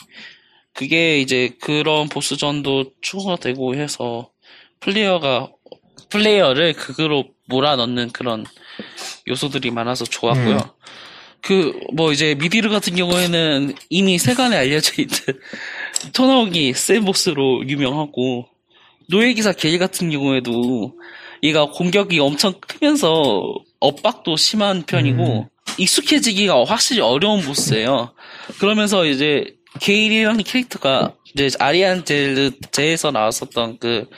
그게 0.73 1.19
이제 1.21 1.51
그런 1.61 2.09
보스전도 2.09 2.91
추가가 3.01 3.37
되고 3.37 3.75
해서 3.75 4.29
플레이어가 4.79 5.49
플레이어를 6.09 6.73
극으로 6.73 7.25
몰아넣는 7.47 8.11
그런 8.11 8.45
요소들이 9.27 9.71
많아서 9.71 10.05
좋았고요. 10.05 10.55
음. 10.55 10.79
그뭐 11.41 12.11
이제 12.11 12.35
미디르 12.35 12.69
같은 12.69 12.95
경우에는 12.95 13.73
이미 13.89 14.17
세간에 14.17 14.57
알려져 14.57 15.01
있는 15.01 15.15
토나오기 16.13 16.73
센 16.73 17.05
보스로 17.05 17.67
유명하고 17.67 18.47
노예기사 19.07 19.53
게일 19.53 19.79
같은 19.79 20.09
경우에도 20.09 20.93
얘가 21.41 21.65
공격이 21.65 22.19
엄청 22.19 22.53
크면서 22.59 23.41
엇박도 23.79 24.35
심한 24.35 24.83
편이고 24.83 25.47
익숙해지기가 25.77 26.65
확실히 26.65 27.01
어려운 27.01 27.41
보스예요. 27.41 28.13
그러면서 28.59 29.05
이제 29.05 29.45
게일이라는 29.79 30.43
캐릭터가 30.43 31.15
이제 31.33 31.49
아리안 31.59 32.03
젤제에서 32.03 33.11
나왔었던 33.11 33.79
그 33.79 34.09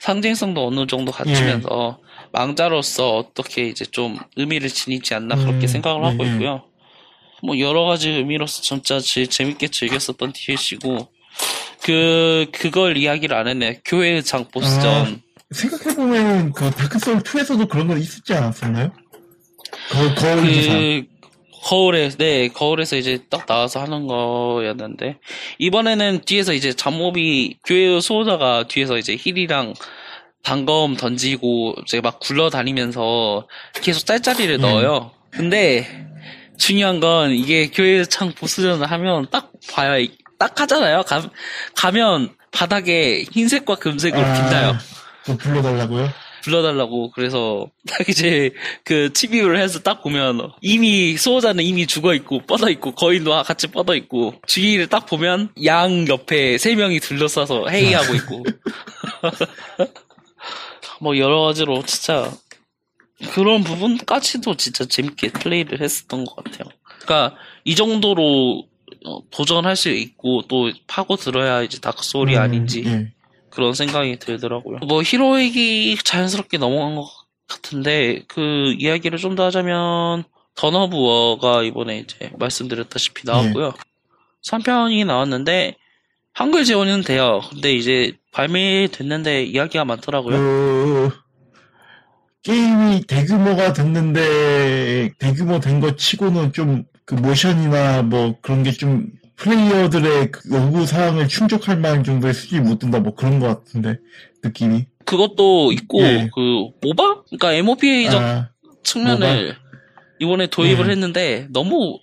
상징성도 0.00 0.66
어느 0.66 0.86
정도 0.86 1.10
갖추면서 1.12 1.98
망자로서 2.32 3.16
어떻게 3.16 3.66
이제 3.68 3.84
좀 3.84 4.18
의미를 4.36 4.68
지니지 4.68 5.14
않나 5.14 5.36
그렇게 5.36 5.66
음, 5.66 5.66
생각을 5.66 6.04
하고 6.04 6.22
네, 6.22 6.24
네. 6.24 6.32
있고요. 6.34 6.62
뭐 7.42 7.58
여러 7.58 7.84
가지 7.84 8.10
의미로서 8.10 8.62
진짜 8.62 8.98
제- 9.00 9.26
재밌게 9.26 9.68
즐겼었던 9.68 10.32
DLC고 10.32 11.08
그 11.82 12.46
그걸 12.52 12.96
이야기를 12.96 13.36
안 13.36 13.48
했네. 13.48 13.80
교회 13.84 14.20
장 14.22 14.44
보스전. 14.52 15.22
생각해 15.50 15.96
보면, 15.96 16.52
그, 16.52 16.70
다크 16.70 16.98
소울 16.98 17.20
2에서도 17.22 17.68
그런 17.68 17.86
건 17.86 17.98
있었지 17.98 18.34
않았었나요? 18.34 18.92
거, 19.90 20.14
거울 20.16 20.42
기사. 20.46 20.72
그 21.68 21.70
거울에 21.70 22.08
네 22.16 22.48
거울에서 22.48 22.96
이제 22.96 23.18
딱 23.28 23.46
나와서 23.46 23.80
하는 23.80 24.06
거였는데 24.06 25.18
이번에는 25.58 26.22
뒤에서 26.24 26.54
이제 26.54 26.72
잠몹이 26.72 27.58
교회 27.66 28.00
수호자가 28.00 28.64
뒤에서 28.68 28.96
이제 28.96 29.16
힐이랑 29.18 29.74
단검 30.42 30.96
던지고 30.96 31.74
이제 31.82 32.00
막 32.00 32.20
굴러다니면서 32.20 33.46
계속 33.82 34.06
짤짤이를 34.06 34.56
음. 34.56 34.60
넣어요. 34.62 35.10
근데 35.30 35.86
중요한 36.56 37.00
건 37.00 37.32
이게 37.32 37.68
교회 37.70 38.02
창 38.04 38.32
보스전을 38.32 38.90
하면 38.90 39.26
딱 39.30 39.52
봐요. 39.70 40.06
딱 40.38 40.58
하잖아요. 40.58 41.02
가, 41.02 41.28
가면 41.76 42.30
바닥에 42.50 43.24
흰색과 43.30 43.74
금색으로 43.74 44.22
빛나요. 44.22 44.78
또 45.26 45.36
불러달라고요? 45.36 46.08
불러달라고 46.42 47.10
그래서 47.10 47.70
딱 47.88 48.08
이제 48.08 48.52
그 48.84 49.10
TV를 49.12 49.58
해서 49.58 49.80
딱 49.80 50.02
보면 50.02 50.52
이미 50.60 51.16
수호자는 51.16 51.64
이미 51.64 51.86
죽어 51.86 52.14
있고 52.14 52.40
뻗어 52.40 52.70
있고 52.70 52.92
거인도 52.92 53.30
같이 53.42 53.66
뻗어 53.68 53.94
있고 53.94 54.34
주위를 54.46 54.88
딱 54.88 55.06
보면 55.06 55.50
양 55.64 56.06
옆에 56.08 56.58
세 56.58 56.74
명이 56.74 57.00
둘러싸서 57.00 57.68
회의하고 57.68 58.14
있고 58.14 58.44
뭐 61.00 61.16
여러 61.18 61.42
가지로 61.42 61.82
진짜 61.86 62.30
그런 63.32 63.64
부분까지도 63.64 64.56
진짜 64.56 64.84
재밌게 64.84 65.32
플레이를 65.32 65.80
했었던 65.80 66.24
것 66.24 66.36
같아요. 66.36 66.68
그러니까 67.00 67.36
이 67.64 67.74
정도로 67.74 68.68
어, 69.06 69.22
도전할 69.30 69.76
수 69.76 69.90
있고 69.90 70.42
또 70.48 70.70
파고 70.86 71.16
들어야 71.16 71.62
이제 71.62 71.78
다크 71.78 72.02
소울이 72.02 72.36
음, 72.36 72.40
아닌지 72.40 72.84
예. 72.86 73.12
그런 73.58 73.74
생각이 73.74 74.20
들더라고요. 74.20 74.78
뭐 74.86 75.02
히로에게 75.02 75.96
자연스럽게 76.04 76.58
넘어간 76.58 76.94
것 76.94 77.10
같은데 77.48 78.22
그 78.28 78.72
이야기를 78.78 79.18
좀 79.18 79.34
더 79.34 79.44
하자면 79.46 80.22
던어부어가 80.54 81.64
이번에 81.64 81.98
이제 81.98 82.30
말씀드렸다시피 82.38 83.26
나왔고요. 83.26 83.74
3편이 84.48 85.04
나왔는데 85.06 85.74
한글 86.32 86.62
지원은 86.64 87.02
돼요. 87.02 87.40
근데 87.50 87.72
이제 87.74 88.12
발매됐는데 88.32 89.42
이야기가 89.46 89.84
많더라고요. 89.84 90.36
그, 90.38 91.10
게임이 92.44 93.06
대규모가 93.08 93.72
됐는데, 93.72 95.10
대규모 95.18 95.58
된것 95.58 95.98
치고는 95.98 96.52
좀, 96.52 96.84
그 97.04 97.14
모션이나 97.14 98.02
뭐 98.02 98.36
그런 98.40 98.62
게 98.62 98.70
좀, 98.70 99.08
플레이어들의 99.38 100.30
그 100.32 100.50
요구 100.52 100.84
사항을 100.84 101.28
충족할 101.28 101.78
만한 101.78 102.04
정도의 102.04 102.34
수준이 102.34 102.60
못 102.68 102.78
된다, 102.78 102.98
뭐 102.98 103.14
그런 103.14 103.38
것 103.38 103.46
같은데, 103.46 103.98
느낌이. 104.42 104.86
그것도 105.04 105.72
있고 105.72 106.02
예. 106.02 106.28
그 106.34 106.66
모바? 106.82 107.22
그러니까 107.24 107.52
MOBA적 107.54 108.22
아, 108.22 108.50
측면을 108.82 109.56
이번에 110.18 110.48
도입을 110.48 110.86
네. 110.86 110.92
했는데 110.92 111.46
너무 111.50 111.98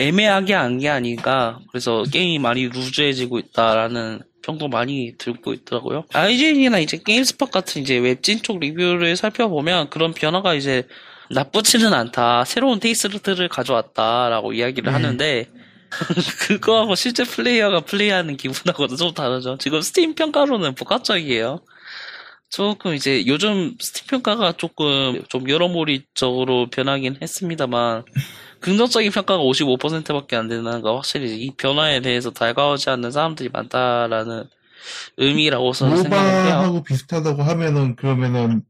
애매하게 0.00 0.54
한 0.54 0.78
게 0.78 0.88
아닌가 0.88 1.60
그래서 1.70 2.02
게임이 2.10 2.40
많이 2.40 2.66
루즈해지고 2.66 3.38
있다라는 3.38 4.22
평도 4.42 4.66
많이 4.66 5.12
들고 5.16 5.52
있더라고요. 5.52 6.04
IGN이나 6.12 6.80
이제 6.80 6.98
게임스팟 7.04 7.46
같은 7.46 7.82
이제 7.82 7.98
웹진 7.98 8.42
쪽 8.42 8.58
리뷰를 8.58 9.14
살펴보면 9.16 9.90
그런 9.90 10.12
변화가 10.12 10.54
이제 10.54 10.88
나쁘지는 11.30 11.94
않다. 11.94 12.44
새로운 12.44 12.80
taste를 12.80 13.48
가져왔다라고 13.48 14.54
이야기를 14.54 14.90
네. 14.90 14.92
하는데 14.92 15.46
그거하고 16.46 16.94
실제 16.94 17.24
플레이어가 17.24 17.80
플레이하는 17.80 18.36
기분하고는 18.36 18.96
좀 18.96 19.14
다르죠. 19.14 19.58
지금 19.58 19.80
스팀 19.80 20.14
평가로는 20.14 20.74
복합적이에요. 20.74 21.60
조금 22.50 22.94
이제 22.94 23.24
요즘 23.26 23.74
스팀 23.80 24.06
평가가 24.06 24.52
조금 24.52 25.22
좀 25.28 25.48
여러모리적으로 25.48 26.68
변하긴 26.70 27.18
했습니다만 27.20 28.04
긍정적인 28.60 29.10
평가가 29.10 29.42
55%밖에 29.42 30.36
안 30.36 30.48
되는 30.48 30.80
거 30.80 30.94
확실히 30.94 31.36
이 31.36 31.50
변화에 31.50 32.00
대해서 32.00 32.30
달가오지 32.30 32.90
않는 32.90 33.10
사람들이 33.10 33.50
많다라는 33.52 34.44
의미라고 35.16 35.72
저는 35.72 35.96
생각을 35.98 36.30
해요. 36.30 36.42
모바하고 36.44 36.82
비슷하다고 36.82 37.42
하면은, 37.42 37.96
그러면은, 37.96 38.62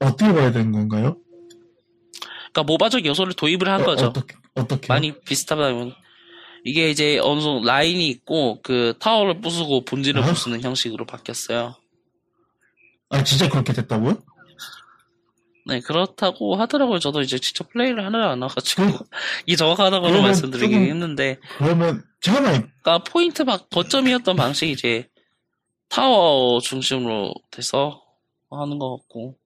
어떻게 0.00 0.32
봐야 0.32 0.50
되는 0.50 0.72
건가요? 0.72 1.16
그러니까 2.52 2.62
모바적 2.64 3.06
요소를 3.06 3.34
도입을 3.34 3.68
한 3.68 3.84
거죠. 3.84 4.06
어떻게, 4.06 4.34
어떻게? 4.54 4.86
많이 4.88 5.18
비슷하다면 5.20 5.94
이게 6.64 6.90
이제 6.90 7.18
어느 7.22 7.40
정도 7.40 7.66
라인이 7.66 8.06
있고 8.08 8.60
그 8.62 8.94
타워를 9.00 9.40
부수고 9.40 9.84
본질을 9.84 10.22
어? 10.22 10.24
부수는 10.24 10.62
형식으로 10.62 11.06
바뀌었어요. 11.06 11.74
아, 13.10 13.24
진짜 13.24 13.48
그렇게 13.48 13.72
됐다고요? 13.72 14.22
네 15.66 15.80
그렇다고 15.80 16.56
하더라고요. 16.56 16.98
저도 16.98 17.20
이제 17.20 17.38
직접 17.38 17.70
플레이를 17.70 18.04
하느라 18.04 18.32
안 18.32 18.42
와가지고 18.42 18.82
그- 18.98 19.04
이 19.46 19.56
정확하다고 19.56 20.08
말씀드리긴 20.22 20.70
조금- 20.78 20.88
했는데 20.88 21.38
그러면, 21.58 22.02
잠깐만, 22.20 22.72
그러니까 22.82 23.04
포인트 23.04 23.42
막 23.42 23.68
거점이었던 23.70 24.34
방식이 24.36 24.72
이제 24.72 25.08
타워 25.88 26.58
중심으로 26.60 27.34
돼서 27.50 28.02
하는 28.50 28.78
것 28.78 28.96
같고 28.98 29.36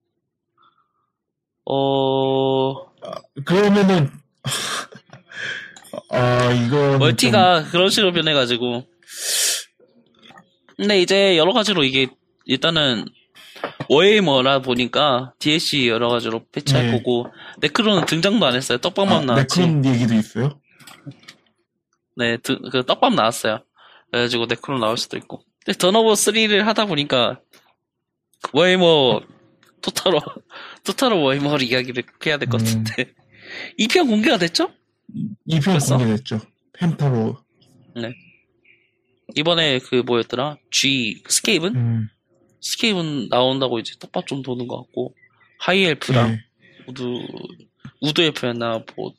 어 1.65 2.87
그러면은 3.45 4.11
아, 6.11 6.53
이거. 6.53 6.99
멀티가 6.99 7.65
그런 7.71 7.91
식으로 7.91 8.13
변해가지고. 8.13 8.87
근데 10.77 11.01
이제 11.01 11.37
여러 11.37 11.53
가지로 11.53 11.85
이게 11.85 12.09
일단은 12.45 13.07
워해머라 13.89 14.61
보니까 14.61 15.33
DLC 15.39 15.89
여러 15.89 16.09
가지로 16.09 16.45
패치할 16.53 16.87
네. 16.87 16.93
거고 16.93 17.27
네크로는 17.61 18.05
등장도 18.07 18.45
안 18.45 18.55
했어요. 18.55 18.79
떡밥만 18.79 19.17
아, 19.17 19.21
네, 19.21 19.27
나왔지. 19.27 19.61
그런 19.61 19.85
얘기도 19.85 20.15
있어요? 20.15 20.61
네, 22.17 22.37
드- 22.39 22.59
그 22.71 22.85
떡밥 22.85 23.15
나왔어요. 23.15 23.65
그래가지고 24.11 24.47
Necro 24.47 24.79
나올 24.79 24.97
수도 24.97 25.17
있고. 25.17 25.43
근데 25.65 25.79
Dawn 25.79 25.94
of 25.94 26.01
War 26.01 26.13
3를 26.13 26.63
하다 26.63 26.87
보니까 26.87 27.41
Warhammer 28.53 29.21
Total 29.83 30.06
War 30.07 30.21
Total 30.85 31.23
War 31.23 31.31
Warhammer를 31.31 31.67
이야기를 31.67 32.05
해야 32.27 32.39
될것 32.39 32.61
음. 32.61 32.65
같은데 32.85 33.15
2편 33.79 34.09
공개가 34.09 34.39
됐죠? 34.39 34.71
2편 35.49 35.65
벌써? 35.65 35.97
공개됐죠. 35.99 36.41
펜타로. 36.75 37.37
이번에 39.35 39.79
그 39.81 39.97
뭐였더라? 39.97 40.57
G 40.71 41.23
Skaven? 41.29 41.75
음. 41.77 42.09
Skaven 42.61 43.29
나온다고 43.29 43.79
이제 43.79 43.95
떡밥 43.99 44.27
좀 44.27 44.43
도는 44.43 44.67
것 44.67 44.77
같고 44.79 45.15
High 45.59 45.85
Elf랑 45.85 46.31
네. 46.33 46.41
Wood 46.89 47.03
Wood 48.01 48.21
Elf였나 48.21 48.83
뭐 48.97 49.13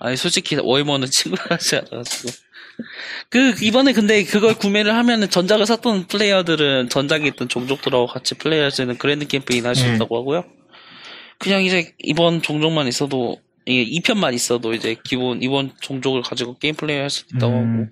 아니 0.00 0.16
솔직히 0.16 0.56
워이머는 0.56 1.08
친구하지 1.08 1.76
않아가지고 1.90 2.30
그 3.28 3.54
이번에 3.62 3.92
근데 3.92 4.24
그걸 4.24 4.54
구매를 4.54 4.94
하면은 4.94 5.30
전작을 5.30 5.66
샀던 5.66 6.06
플레이어들은 6.08 6.88
전작에 6.88 7.26
있던 7.28 7.48
종족들하고 7.48 8.06
같이 8.06 8.34
플레이할 8.34 8.70
수 8.70 8.82
있는 8.82 8.98
Grand 8.98 9.26
Campaign 9.26 9.66
할수 9.66 9.86
네. 9.86 9.94
있다고 9.94 10.16
하고요 10.18 10.44
그냥 11.38 11.64
이제 11.64 11.94
이번 11.98 12.42
종족만 12.42 12.86
있어도 12.86 13.38
이게 13.66 13.84
2편만 14.00 14.34
있어도 14.34 14.74
이제 14.74 14.96
기본 15.04 15.42
이번 15.42 15.72
종족을 15.80 16.22
가지고 16.22 16.58
게임 16.58 16.74
플레이 16.74 16.98
할수 16.98 17.24
있다고 17.34 17.52
하고 17.52 17.62
음. 17.64 17.90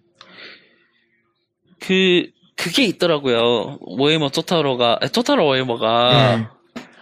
그 1.80 2.30
그게 2.56 2.84
있더라고요 2.84 3.78
워이머 3.80 4.28
토타로가 4.30 4.98
아니, 5.00 5.10
토타로 5.10 5.46
워이머가 5.46 6.36
네. 6.36 6.46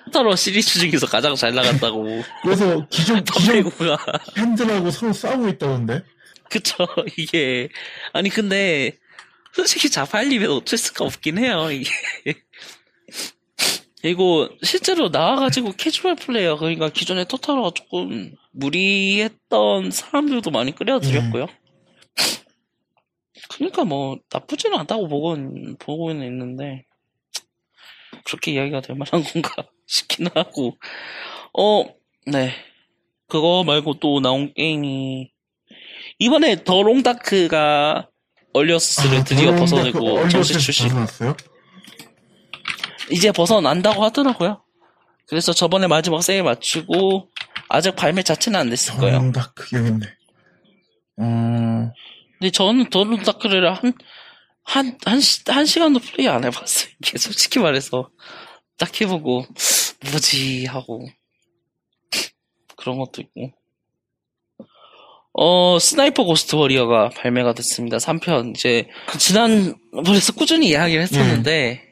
토타로 0.07 0.37
시리즈 0.37 0.79
중에서 0.79 1.07
가장 1.07 1.35
잘 1.35 1.55
나갔다고 1.55 2.22
그래서 2.42 2.87
기존, 2.88 3.22
기존 3.24 3.70
팬들하고 4.35 4.90
서로 4.90 5.12
싸우고 5.12 5.48
있다던데? 5.48 6.03
그쵸 6.48 6.87
이게 7.18 7.68
아니 8.12 8.29
근데 8.31 8.96
솔직히 9.53 9.90
자팔리면 9.90 10.50
어쩔 10.50 10.79
수가 10.79 11.05
없긴 11.05 11.38
해요 11.38 11.70
이게 11.70 11.90
이거 14.04 14.48
실제로 14.62 15.08
나와가지고 15.08 15.72
캐주얼 15.72 16.16
플레이어 16.16 16.56
그러니까 16.56 16.88
기존에 16.88 17.24
토타로가 17.24 17.72
조금 17.74 18.34
무리했던 18.52 19.90
사람들도 19.90 20.50
많이 20.50 20.74
끌어들였고요. 20.74 21.46
그러니까 23.50 23.84
뭐 23.84 24.18
나쁘지는 24.32 24.78
않다고 24.78 25.08
보고는 25.08 25.76
보고는 25.78 26.26
있는데 26.26 26.84
그렇게 28.24 28.52
이야기가 28.52 28.80
될 28.80 28.96
만한 28.96 29.22
건가 29.22 29.54
싶기는 29.86 30.30
하고. 30.34 30.78
어 31.58 31.84
네. 32.26 32.52
그거 33.28 33.64
말고 33.64 34.00
또 34.00 34.20
나온 34.20 34.52
게임이 34.54 35.30
이번에 36.18 36.64
더 36.64 36.82
롱다크가 36.82 38.08
얼리어스를 38.52 39.24
드디어 39.24 39.54
벗어내고 39.54 40.28
정식 40.28 40.58
출시. 40.58 40.82
벗어났어요? 40.84 41.36
이제 43.10 43.32
벗어난다고 43.32 44.04
하더라고요. 44.04 44.62
그래서 45.26 45.52
저번에 45.52 45.86
마지막 45.86 46.22
세일 46.22 46.42
마치고 46.42 47.30
아직 47.68 47.94
발매 47.94 48.22
자체는 48.22 48.58
안 48.58 48.70
됐을 48.70 48.96
거예요. 48.96 49.18
정답 49.18 49.54
그게 49.54 49.76
있네. 49.76 50.06
어, 51.18 51.92
근데 52.38 52.50
저는 52.50 52.90
The 52.90 53.04
Long 53.04 53.27
Dark를 53.27 53.72
한, 53.74 53.92
한, 54.64 54.98
한, 55.04 55.20
시, 55.20 55.42
한 55.46 55.66
시간도 55.66 56.00
플레이 56.00 56.26
안 56.26 56.44
해봤어요. 56.44 56.90
이게 57.00 57.18
솔직히 57.18 57.58
말해서. 57.58 58.10
딱 58.78 58.98
해보고, 59.00 59.44
뭐지? 60.10 60.64
하고. 60.66 61.06
그런 62.76 62.98
것도 62.98 63.20
있고. 63.20 63.52
어, 65.34 65.78
Sniper 65.78 66.24
Ghost 66.24 66.56
Warrior가 66.56 67.10
발매가 67.10 67.52
됐습니다. 67.52 67.98
3편. 67.98 68.56
이제, 68.56 68.88
그 69.06 69.18
지난번에서 69.18 70.32
꾸준히 70.32 70.70
이야기를 70.70 71.02
했었는데, 71.02 71.89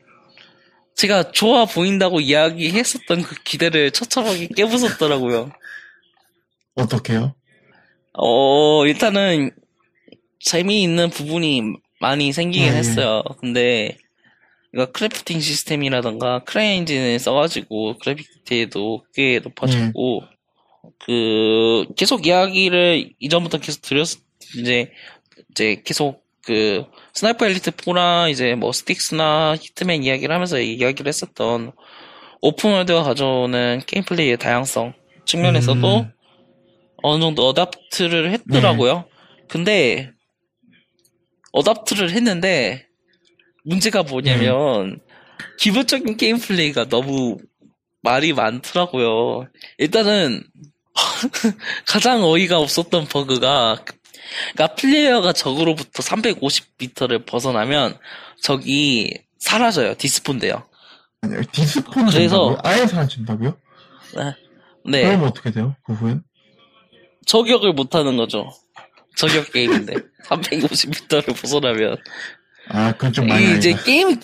제가 0.99 1.31
좋아 1.31 1.65
보인다고 1.65 2.19
이야기했었던 2.19 3.23
그 3.23 3.43
기대를 3.45 3.93
처참하게 3.93 4.49
깨부쉈더라고요. 4.49 5.53
어떻게요? 6.75 7.37
어, 8.15 8.85
일단은, 8.85 9.53
재미있는 10.41 11.11
부분이 11.11 11.63
많이 12.01 12.33
생기긴 12.33 12.73
네. 12.73 12.79
했어요. 12.79 13.23
근데, 13.41 13.97
이거 14.75 14.87
crafting 14.87 15.39
시스템이라던가, 15.39 16.43
CryEngine을 16.43 17.21
써가지고, 17.21 17.99
그래픽 17.99 18.27
디테일도 18.45 19.05
꽤 19.15 19.39
높아졌고, 19.39 20.25
그, 20.99 21.87
계속 21.97 22.27
이야기를 22.27 23.13
이전부터 23.21 23.59
계속 23.59 23.83
드렸, 23.83 24.09
이제, 24.57 24.91
이제 25.53 25.81
계속 25.85 26.25
그, 26.45 26.85
Sniper 27.15 27.47
Elite 27.47 27.73
4나, 27.73 28.31
이제 28.31 28.55
뭐, 28.55 28.73
Styx나 28.73 29.57
Hitman 29.61 30.03
이야기를 30.03 30.35
하면서 30.35 30.59
이야기를 30.59 31.09
했었던, 31.09 31.73
open 32.41 32.63
world가 32.63 33.03
가져오는 33.03 33.83
게임 33.87 34.05
플레이의 34.05 34.39
다양성 34.39 34.95
측면에서도, 35.27 36.01
음, 36.01 36.13
어느 37.03 37.21
정도 37.21 37.49
adopt를 37.49 38.33
했더라고요. 38.33 39.05
근데 39.49 40.13
adopt를 41.53 42.11
했는데 42.11 42.87
문제가 43.65 44.03
뭐냐면 44.03 45.01
기본적인 45.59 46.17
게임 46.17 46.39
플레이가 46.39 46.89
너무 46.89 47.39
말이 48.03 48.33
많더라고요. 48.33 49.49
일단은 49.79 50.43
가장 51.87 52.25
어이가 52.25 52.59
없었던 52.59 53.07
버그가 53.07 53.85
그러니까 54.55 54.75
플레이어가 54.77 55.33
적으로부터 55.33 56.03
350m를 56.03 57.25
벗어나면 57.27 57.99
적이 58.43 59.23
사라져요. 59.39 59.95
despawn돼요. 59.95 60.67
아니요, 61.23 61.43
despawn 61.53 62.07
그래서- 62.07 62.11
준다고요? 62.57 62.59
아예 62.65 62.87
사라진다고요? 62.87 63.57
네. 64.85 65.03
그럼 65.03 65.25
어떻게 65.25 65.51
돼요? 65.51 65.77
그 65.85 65.93
후엔? 65.93 66.23
저격을 67.27 67.73
못 67.73 67.95
하는 67.95 68.17
거죠. 68.17 68.51
저격 69.17 69.53
게임인데 69.53 69.95
350m를 70.27 71.39
벗어나면 71.41 71.97
아, 72.69 72.93
그건 72.93 73.13
좀 73.13 73.27
많이 73.27 73.57
이제 73.57 73.73
아니다. 73.73 73.85
게임 73.85 74.21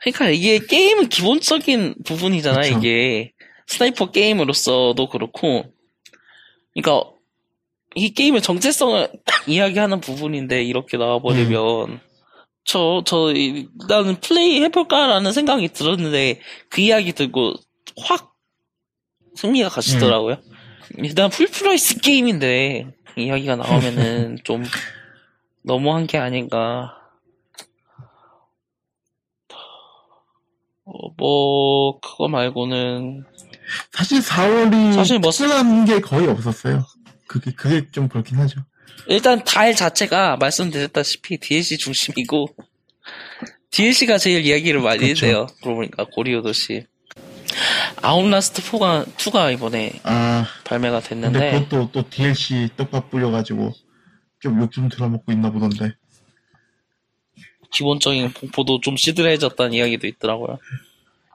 그러니까 0.00 0.28
이게 0.30 0.58
게임은 0.58 1.08
기본적인 1.08 1.96
부분이잖아 2.04 2.60
그쵸. 2.60 2.78
이게 2.78 3.32
sniper 3.66 4.10
게임으로서도 4.10 5.08
그렇고 5.08 5.64
그러니까 6.74 7.10
이 7.94 8.12
게임의 8.12 8.42
정체성을 8.42 9.08
이야기하는 9.46 10.00
부분인데 10.00 10.62
이렇게 10.62 10.96
나와버리면 10.96 12.00
저, 12.64 13.02
저, 13.06 13.32
이- 13.34 13.66
나는 13.88 14.20
플레이 14.20 14.60
해볼까라는 14.62 15.32
생각이 15.32 15.68
들었는데, 15.70 16.38
그 16.68 16.82
이야기 16.82 17.14
듣고, 17.14 17.54
확, 18.02 18.34
흥미가 19.36 19.70
가시더라고요. 19.70 20.36
일단 20.98 21.30
full 21.30 21.61
price 21.61 22.00
게임인데, 22.02 22.94
이야기가 23.16 23.56
나오면은 23.56 24.36
좀, 24.44 24.64
너무한 25.62 26.06
게 26.06 26.18
아닌가. 26.18 26.94
어, 30.84 30.92
뭐, 31.16 31.98
그거 32.00 32.28
말고는, 32.28 33.24
사실 33.92 34.20
4월이 34.20 34.94
사실 34.94 35.18
뭐- 35.18 35.30
특별한 35.30 35.84
게 35.86 36.00
거의 36.00 36.26
없었어요. 36.28 36.84
그게, 37.28 37.52
그게 37.52 37.88
좀 37.92 38.08
그렇긴 38.08 38.38
하죠. 38.38 38.64
일단 39.06 39.44
달 39.44 39.74
자체가 39.74 40.36
말씀드렸다시피 40.36 41.38
DLC 41.38 41.78
중심이고 41.78 42.46
DLC가 43.70 44.18
제일 44.18 44.44
이야기를 44.44 44.80
많이 44.80 45.08
그쵸. 45.08 45.26
해요. 45.26 45.46
그러고 45.62 45.76
보니까 45.76 46.04
고리오 46.12 46.42
도시 46.42 46.84
Outlast 48.02 48.62
4가 48.62 49.06
2가 49.16 49.52
이번에 49.52 49.92
아, 50.04 50.46
발매가 50.64 51.00
근데 51.00 51.08
됐는데 51.30 51.50
그것도 51.52 51.90
또 51.92 52.08
DLC 52.08 52.70
떡밥 52.76 53.10
뿌려가지고 53.10 53.72
좀 54.40 54.60
욕 54.60 54.70
좀 54.72 54.88
들어먹고 54.88 55.32
있나 55.32 55.50
보던데. 55.50 55.92
기본적인 57.72 58.32
공포도 58.32 58.80
좀 58.80 58.96
시들해졌다는 58.96 59.74
이야기도 59.74 60.06
있더라고요. 60.06 60.58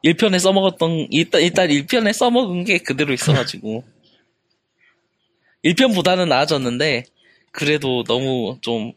1편에 0.03 0.39
써먹었던 0.39 1.07
일단 1.11 1.41
일단 1.41 1.67
1편에 1.69 2.11
써먹은 2.13 2.63
게 2.65 2.79
그대로 2.79 3.13
있어가지고 3.13 3.83
1편보다는 5.63 6.27
나아졌는데 6.27 7.05
그래도 7.51 8.03
너무 8.03 8.57
좀 8.61 8.93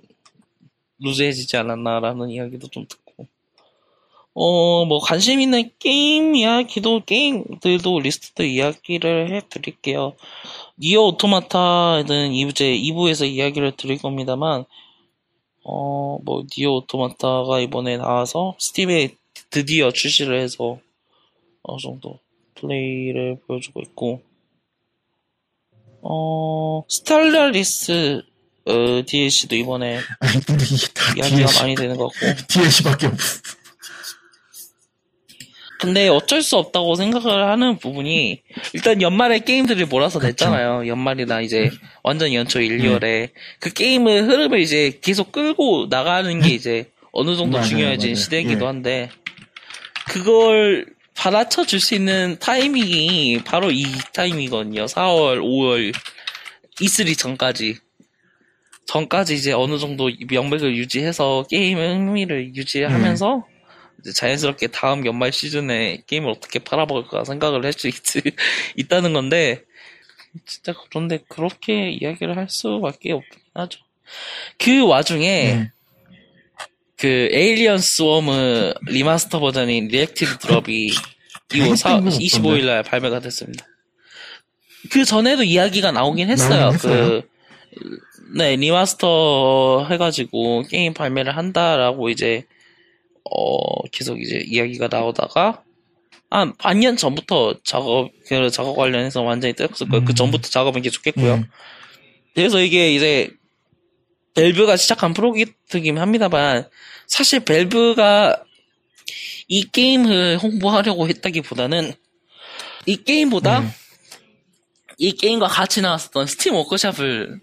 루즈해지지 1.01 1.57
않았나라는 1.57 2.31
이야기도 2.31 2.69
좀 2.69 2.87
듣고 2.89 3.07
어, 4.39 4.85
뭐, 4.85 4.99
관심 4.99 5.41
있는 5.41 5.71
게임 5.79 6.35
이야기도, 6.37 7.01
게임들도 7.07 8.01
리스트 8.01 8.43
이야기를 8.43 9.33
해 9.33 9.41
드릴게요. 9.49 10.13
NieR 10.79 11.05
Automata는 11.05 12.33
이제 12.33 12.77
2부에서 12.77 13.27
이야기를 13.27 13.79
드릴 13.79 13.97
겁니다만, 13.97 14.67
어, 15.65 16.19
뭐, 16.23 16.45
NieR 16.55 16.73
Automata가 16.73 17.61
이번에 17.61 17.97
나와서 17.97 18.55
Steam에 18.59 19.15
드디어 19.49 19.91
출시를 19.91 20.39
해서 20.39 20.81
어느 21.63 21.79
정도 21.81 22.19
플레이를 22.57 23.39
보여주고 23.47 23.81
있고, 23.81 24.21
어, 26.09 26.83
스탈라리스 26.89 28.23
어, 28.67 29.03
DLC도 29.07 29.55
이번에 29.57 30.01
아니, 30.21 30.41
근데 30.45 30.65
이게 30.65 30.87
다 30.95 31.13
이야기가 31.17 31.37
DLC, 31.47 31.61
많이 31.63 31.75
되는 31.75 31.97
것 31.97 32.09
같고, 32.09 32.27
DLC밖에 32.49 33.07
없어. 33.07 33.41
근데 35.79 36.09
어쩔 36.09 36.43
수 36.43 36.57
없다고 36.57 36.95
생각을 36.95 37.49
하는 37.49 37.77
부분이 37.79 38.43
일단 38.73 39.03
연말에 39.03 39.41
게임들을 39.41 39.87
몰아서 39.87 40.19
그쵸. 40.19 40.29
냈잖아요. 40.29 40.87
연말이나 40.89 41.43
이제 41.43 41.71
완전 42.03 42.33
연초 42.33 42.61
1, 42.61 42.79
2월에 42.79 43.31
그 43.61 43.73
게임의 43.73 44.23
흐름을 44.23 44.61
이제 44.61 44.99
계속 45.03 45.33
끌고 45.33 45.89
나가는 45.91 46.41
게 46.41 46.49
이제 46.49 46.91
어느 47.13 47.37
정도 47.37 47.59
맞아요, 47.59 47.69
중요해진 47.69 48.11
맞아요. 48.11 48.15
시대이기도 48.17 48.63
예. 48.65 48.67
한데 48.67 49.11
그걸 50.07 50.87
받아쳐 51.17 51.65
줄 51.65 51.81
수 51.81 51.95
있는 51.95 52.37
타이밍이 52.39 53.43
바로 53.45 53.71
이 53.71 53.85
타이밍이거든요. 54.13 54.85
4월, 54.87 55.41
5월 55.41 55.95
E3 56.81 57.17
전까지 57.19 57.79
전까지 58.87 59.35
이제 59.35 59.53
어느 59.53 59.79
정도 59.79 60.11
명맥을 60.29 60.77
유지해서 60.77 61.47
게임의 61.51 61.95
흥미를 61.97 62.55
유지하면서 62.55 63.47
이제 64.01 64.13
자연스럽게 64.13 64.69
다음 64.69 65.05
연말 65.07 65.33
시즌에 65.33 66.03
게임을 66.07 66.31
어떻게 66.31 66.59
팔아먹을까 66.61 67.25
생각을 67.25 67.65
할 67.65 67.73
수 67.73 67.91
있다는 68.77 69.13
건데 69.13 69.65
진짜 70.47 70.75
그런데 70.91 71.19
그렇게 71.29 71.91
이야기를 71.91 72.37
할 72.37 72.49
수밖에 72.49 73.13
없긴 73.13 73.41
하죠. 73.55 73.81
그 74.59 74.87
와중에 74.87 75.27
예. 75.27 75.73
그 76.99 77.29
Alien 77.33 77.79
Swarm의 77.79 78.75
remaster 78.87 79.39
버전인 79.41 79.89
Reactive 79.89 80.39
Drop이 80.39 80.91
이후 81.55 81.77
사- 81.77 82.01
건 82.01 82.09
25일 82.09 82.65
날 82.65 82.83
발매가 82.83 83.21
됐습니다. 83.21 83.67
그 84.91 85.05
전에도 85.05 85.43
이야기가 85.43 85.93
나오긴 85.93 86.31
했어요. 86.31 86.71
그, 86.81 87.23
네, 88.37 88.57
remaster 88.57 89.87
해가지고 89.91 90.63
게임 90.69 90.95
발매를 90.95 91.37
한다라고 91.37 92.09
이제, 92.09 92.45
어, 93.25 93.83
계속 93.93 94.21
이제 94.21 94.43
이야기가 94.47 94.89
나오다가, 94.91 95.63
한 96.31 96.57
반년 96.57 96.97
전부터 96.97 97.57
작업, 97.65 98.11
그 98.27 98.51
작업 98.51 98.77
관련해서 98.77 99.23
완전히 99.23 99.55
떼었을 99.55 99.89
거예요. 99.89 100.05
그 100.05 100.13
음. 100.13 100.15
전부터 100.15 100.49
작업은 100.49 100.83
계속했고요. 100.83 101.33
예. 101.33 101.45
그래서 102.35 102.61
이게 102.61 102.93
이제 102.95 103.31
Valve가 104.37 104.77
시작한 104.77 105.15
프로젝트긴 105.15 105.99
합니다만 105.99 106.69
사실 107.07 107.41
Valve가 107.41 108.45
이 109.49 109.65
게임을 109.65 110.39
홍보하려고 110.39 111.09
했다기보다는 111.09 111.93
이 112.85 112.97
게임보다 113.03 113.61
음. 113.61 113.71
이 114.99 115.13
게임과 115.13 115.49
같이 115.49 115.81
나왔었던 115.81 116.27
Steam 116.27 116.55
Workshop을 116.55 117.41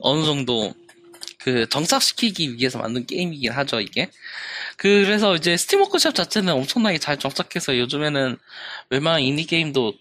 어느 0.00 0.24
정도 0.24 0.74
그 1.38 1.68
정착시키기 1.68 2.56
위해서 2.56 2.78
만든 2.78 3.06
게임이긴 3.06 3.52
하죠 3.52 3.80
이게 3.80 4.10
그래서 4.76 5.36
이제 5.36 5.56
Steam 5.56 5.80
Workshop 5.82 6.14
자체는 6.14 6.52
엄청나게 6.52 6.98
잘 6.98 7.18
정착해서 7.18 7.78
요즘에는 7.78 8.36
웬만한 8.90 9.22
인디 9.22 9.44
게임도 9.44 9.94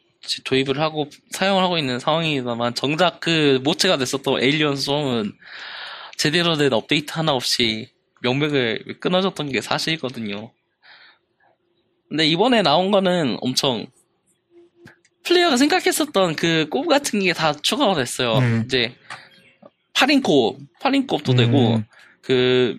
도입을 0.43 0.79
하고 0.79 1.09
사용을 1.31 1.63
하고 1.63 1.77
있는 1.77 1.99
상황이지만 1.99 2.73
정작 2.75 3.19
그 3.19 3.59
모체가 3.63 3.97
됐었던 3.97 4.41
Alien 4.41 4.75
Swarm은 4.75 5.33
제대로 6.17 6.55
된 6.57 6.73
업데이트 6.73 7.13
하나 7.13 7.33
없이 7.33 7.89
명맥을 8.21 8.97
끊어졌던 8.99 9.51
게 9.51 9.61
사실이거든요. 9.61 10.51
근데 12.09 12.25
이번에 12.27 12.61
나온 12.61 12.91
거는 12.91 13.37
엄청 13.41 13.85
플레이어가 15.23 15.57
생각했었던 15.57 16.35
그 16.35 16.67
co-op 16.69 16.87
같은 16.87 17.19
게 17.19 17.33
다 17.33 17.53
추가가 17.53 17.93
됐어요. 17.95 18.37
음. 18.39 18.63
이제 18.65 18.95
8인 19.93 20.23
co-op, 20.23 20.57
8인 20.81 21.07
co-op도 21.07 21.33
음. 21.33 21.37
되고 21.37 21.83
그 22.21 22.77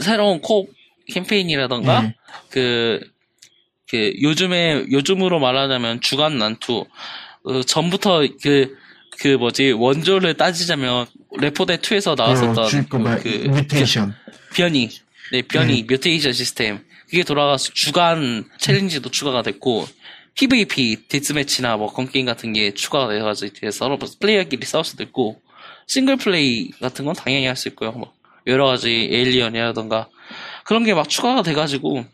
새로운 0.00 0.40
co-op 0.40 0.66
캠페인이라던가 1.08 2.00
음. 2.00 2.12
그, 2.50 3.00
그, 3.88 4.12
요즘에, 4.20 4.86
요즘으로 4.90 5.38
말하자면 5.38 6.00
주간 6.00 6.38
난투. 6.38 6.84
어, 7.44 7.62
전부터 7.62 8.26
그, 8.42 8.76
그 9.20 9.28
뭐지, 9.36 9.70
원조를 9.70 10.34
따지자면, 10.34 11.06
레포데 11.38 11.78
2에서 11.78 12.16
나왔었던 12.16 12.88
어, 12.92 12.98
말, 12.98 13.20
그, 13.22 13.28
mutation. 13.48 14.14
변이. 14.54 14.88
네, 15.32 15.42
변이, 15.42 15.82
음. 15.82 15.86
mutation 15.88 16.32
시스템. 16.32 16.84
그게 17.06 17.22
돌아가서 17.24 17.72
주간 17.72 18.48
challenge도 18.58 19.10
추가가 19.10 19.42
됐고, 19.42 19.86
PVP, 20.34 21.08
deathmatch나 21.08 21.76
뭐, 21.76 21.92
gun 21.92 22.07
game 22.07 22.26
같은 22.26 22.52
게 22.52 22.74
추가가 22.74 23.08
돼가지고, 23.12 23.52
이제 23.56 23.70
서로 23.70 23.98
플레이어끼리 24.20 24.64
싸울 24.66 24.84
수도 24.84 25.02
있고, 25.02 25.40
싱글 25.86 26.16
플레이 26.16 26.70
같은 26.80 27.04
건 27.04 27.14
당연히 27.14 27.46
할 27.46 27.56
수 27.56 27.68
있고요. 27.68 27.92
뭐, 27.92 28.12
여러 28.46 28.66
가지 28.66 28.90
에일리언이라던가, 28.90 30.08
그런 30.64 30.84
게 30.84 30.94
막 30.94 31.08
추가가 31.08 31.42
돼가지고, 31.42 32.04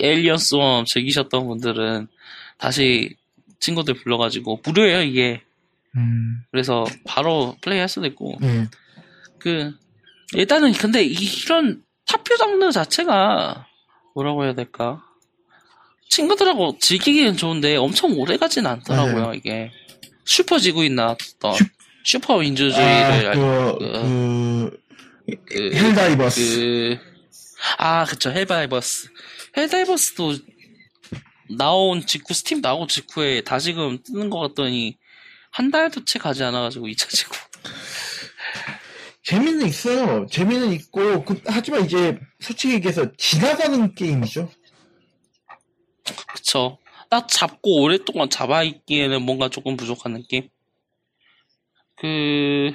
에일리언 0.00 0.38
스웜 0.38 0.84
즐기셨던 0.86 1.46
분들은 1.46 2.08
다시 2.58 3.14
친구들 3.60 3.94
불러가지고, 3.94 4.60
무료예요, 4.64 5.02
이게. 5.02 5.42
음. 5.96 6.42
그래서 6.50 6.84
바로 7.04 7.56
플레이 7.60 7.78
할 7.78 7.88
수도 7.88 8.06
있고, 8.06 8.36
예. 8.42 8.66
그, 9.38 9.72
일단은 10.34 10.72
근데 10.72 11.02
이- 11.04 11.12
이런 11.14 11.82
타표 12.06 12.36
장르 12.36 12.70
자체가 12.70 13.66
뭐라고 14.14 14.44
해야 14.44 14.54
될까? 14.54 15.02
친구들하고 16.08 16.78
즐기기는 16.80 17.36
좋은데 17.36 17.76
엄청 17.76 18.12
오래 18.18 18.36
가진 18.36 18.66
않더라고요, 18.66 19.14
맞아요. 19.14 19.34
이게. 19.34 19.70
슈퍼 20.24 20.58
지구인 20.58 20.94
나왔던 20.94 21.54
슈- 22.04 22.18
아, 22.28 22.38
민주주의를 22.38 22.82
알- 23.28 23.34
그, 23.34 23.78
그- 23.78 24.80
그, 25.26 25.44
그, 25.46 25.76
헬다이버스. 25.76 26.40
그, 26.40 26.98
아, 27.78 28.04
그쵸, 28.04 28.30
Helldivers. 28.30 29.08
Helldivers도 29.56 30.36
나온 31.56 32.04
직후, 32.06 32.34
스팀 32.34 32.60
나온 32.60 32.88
직후에 32.88 33.40
다시금 33.42 33.98
뜨는 34.04 34.30
것 34.30 34.38
같더니 34.40 34.96
한 35.50 35.70
달도 35.70 36.04
채 36.04 36.18
가지 36.18 36.44
않아가지고 36.44 36.88
잊혀지고. 36.88 37.34
재미는 39.22 39.66
있어요. 39.66 40.26
재미는 40.30 40.72
있고, 40.72 41.24
그, 41.24 41.40
하지만 41.46 41.84
이제, 41.84 42.18
솔직히 42.40 42.74
얘기해서, 42.74 43.12
지나가는 43.16 43.94
게임이죠. 43.94 44.50
그쵸. 46.32 46.78
딱 47.10 47.28
잡고 47.28 47.82
오랫동안 47.82 48.30
잡아있기에는 48.30 49.20
뭔가 49.22 49.48
조금 49.48 49.76
부족한 49.76 50.14
느낌? 50.14 50.48
그, 51.96 52.70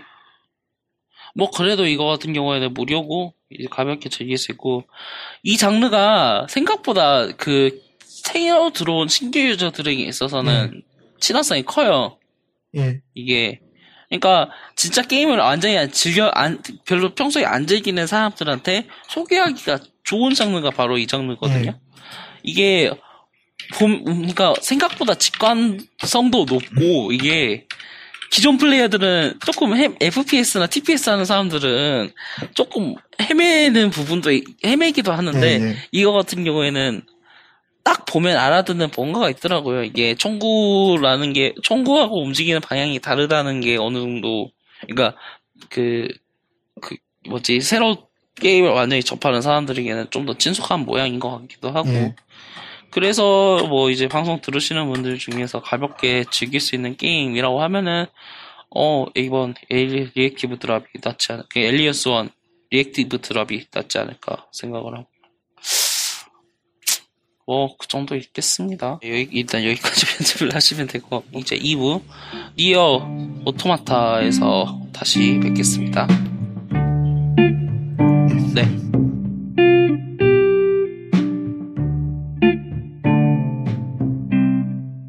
뭐, 1.33 1.49
그래도 1.49 1.87
이거 1.87 2.05
같은 2.05 2.33
경우에는 2.33 2.73
무료고, 2.73 3.33
이제 3.49 3.67
가볍게 3.71 4.09
즐길 4.09 4.37
수 4.37 4.51
있고, 4.51 4.83
이 5.41 5.57
장르가 5.57 6.45
생각보다 6.49 7.31
그, 7.35 7.81
새로 8.05 8.71
들어온 8.71 9.07
신규 9.07 9.39
유저들에게 9.39 10.03
있어서는 10.03 10.83
친화성이 11.19 11.63
커요. 11.63 12.17
예. 12.77 13.01
이게. 13.13 13.59
그러니까, 14.09 14.49
진짜 14.75 15.01
게임을 15.01 15.37
완전히 15.37 15.77
안 15.77 15.91
즐겨, 15.91 16.27
안, 16.33 16.61
별로 16.85 17.15
평소에 17.15 17.45
안 17.45 17.65
즐기는 17.65 18.05
사람들한테 18.05 18.87
소개하기가 19.09 19.79
좋은 20.03 20.33
장르가 20.35 20.69
바로 20.69 20.97
이 20.97 21.07
장르거든요. 21.07 21.71
네. 21.71 21.75
이게, 22.43 22.91
봄, 23.75 24.03
그러니까 24.03 24.53
생각보다 24.61 25.15
직관성도 25.15 26.45
높고, 26.45 27.11
이게, 27.11 27.65
기존 28.31 28.57
플레이어들은 28.57 29.39
조금 29.45 29.75
헤- 29.75 29.95
FPS나 30.01 30.67
TPS 30.67 31.09
하는 31.09 31.23
사람들은 31.25 32.11
조금 32.55 32.95
헤매는 33.21 33.89
부분도, 33.91 34.31
있- 34.31 34.43
헤매기도 34.65 35.11
하는데, 35.11 35.39
네, 35.39 35.57
네. 35.59 35.75
이거 35.91 36.11
같은 36.11 36.43
경우에는 36.43 37.01
딱 37.83 38.05
보면 38.05 38.37
알아듣는 38.37 38.89
뭔가가 38.95 39.29
있더라고요. 39.29 39.83
이게 39.83 40.15
청구라는 40.15 41.33
게, 41.33 41.53
청구하고 41.63 42.21
움직이는 42.23 42.61
방향이 42.61 42.99
다르다는 42.99 43.61
게 43.61 43.77
어느 43.77 43.97
정도, 43.99 44.51
그러니까, 44.87 45.17
그, 45.69 46.07
그, 46.81 46.95
뭐지, 47.29 47.61
새로 47.61 48.07
게임을 48.35 48.69
완전히 48.71 49.03
접하는 49.03 49.41
사람들에게는 49.41 50.07
좀 50.11 50.25
더 50.25 50.37
친숙한 50.37 50.81
모양인 50.85 51.19
것 51.19 51.39
같기도 51.41 51.71
하고, 51.71 51.89
예. 51.89 52.15
그래서 52.89 53.65
뭐 53.67 53.89
이제 53.89 54.07
방송 54.07 54.39
들으시는 54.41 54.87
분들 54.91 55.17
중에서 55.17 55.61
가볍게 55.61 56.25
즐길 56.31 56.59
수 56.59 56.75
있는 56.75 56.95
게임이라고 56.97 57.61
하면은, 57.63 58.05
어, 58.75 59.05
이번 59.15 59.55
에일리, 59.71 60.11
Reactive 60.15 60.59
Drop이 60.59 60.85
낫지 61.03 61.31
않을까, 61.33 61.47
Alien 61.59 62.09
Swarm 62.09 62.29
Reactive 62.71 63.21
Drop이 63.21 63.65
낫지 63.73 63.97
않을까 63.99 64.47
생각을 64.51 64.93
하고. 64.97 65.07
뭐, 67.45 67.75
그 67.77 67.87
정도 67.87 68.15
있겠습니다. 68.15 68.99
여기, 69.03 69.27
일단 69.31 69.63
여기까지 69.63 70.05
편집을 70.17 70.55
하시면 70.55 70.87
되고, 70.87 71.23
이제 71.35 71.57
2부, 71.57 72.01
NieR 72.57 73.07
오토마타에서 73.45 74.81
다시 74.93 75.39
뵙겠습니다. 75.41 76.07
네. 78.53 79.02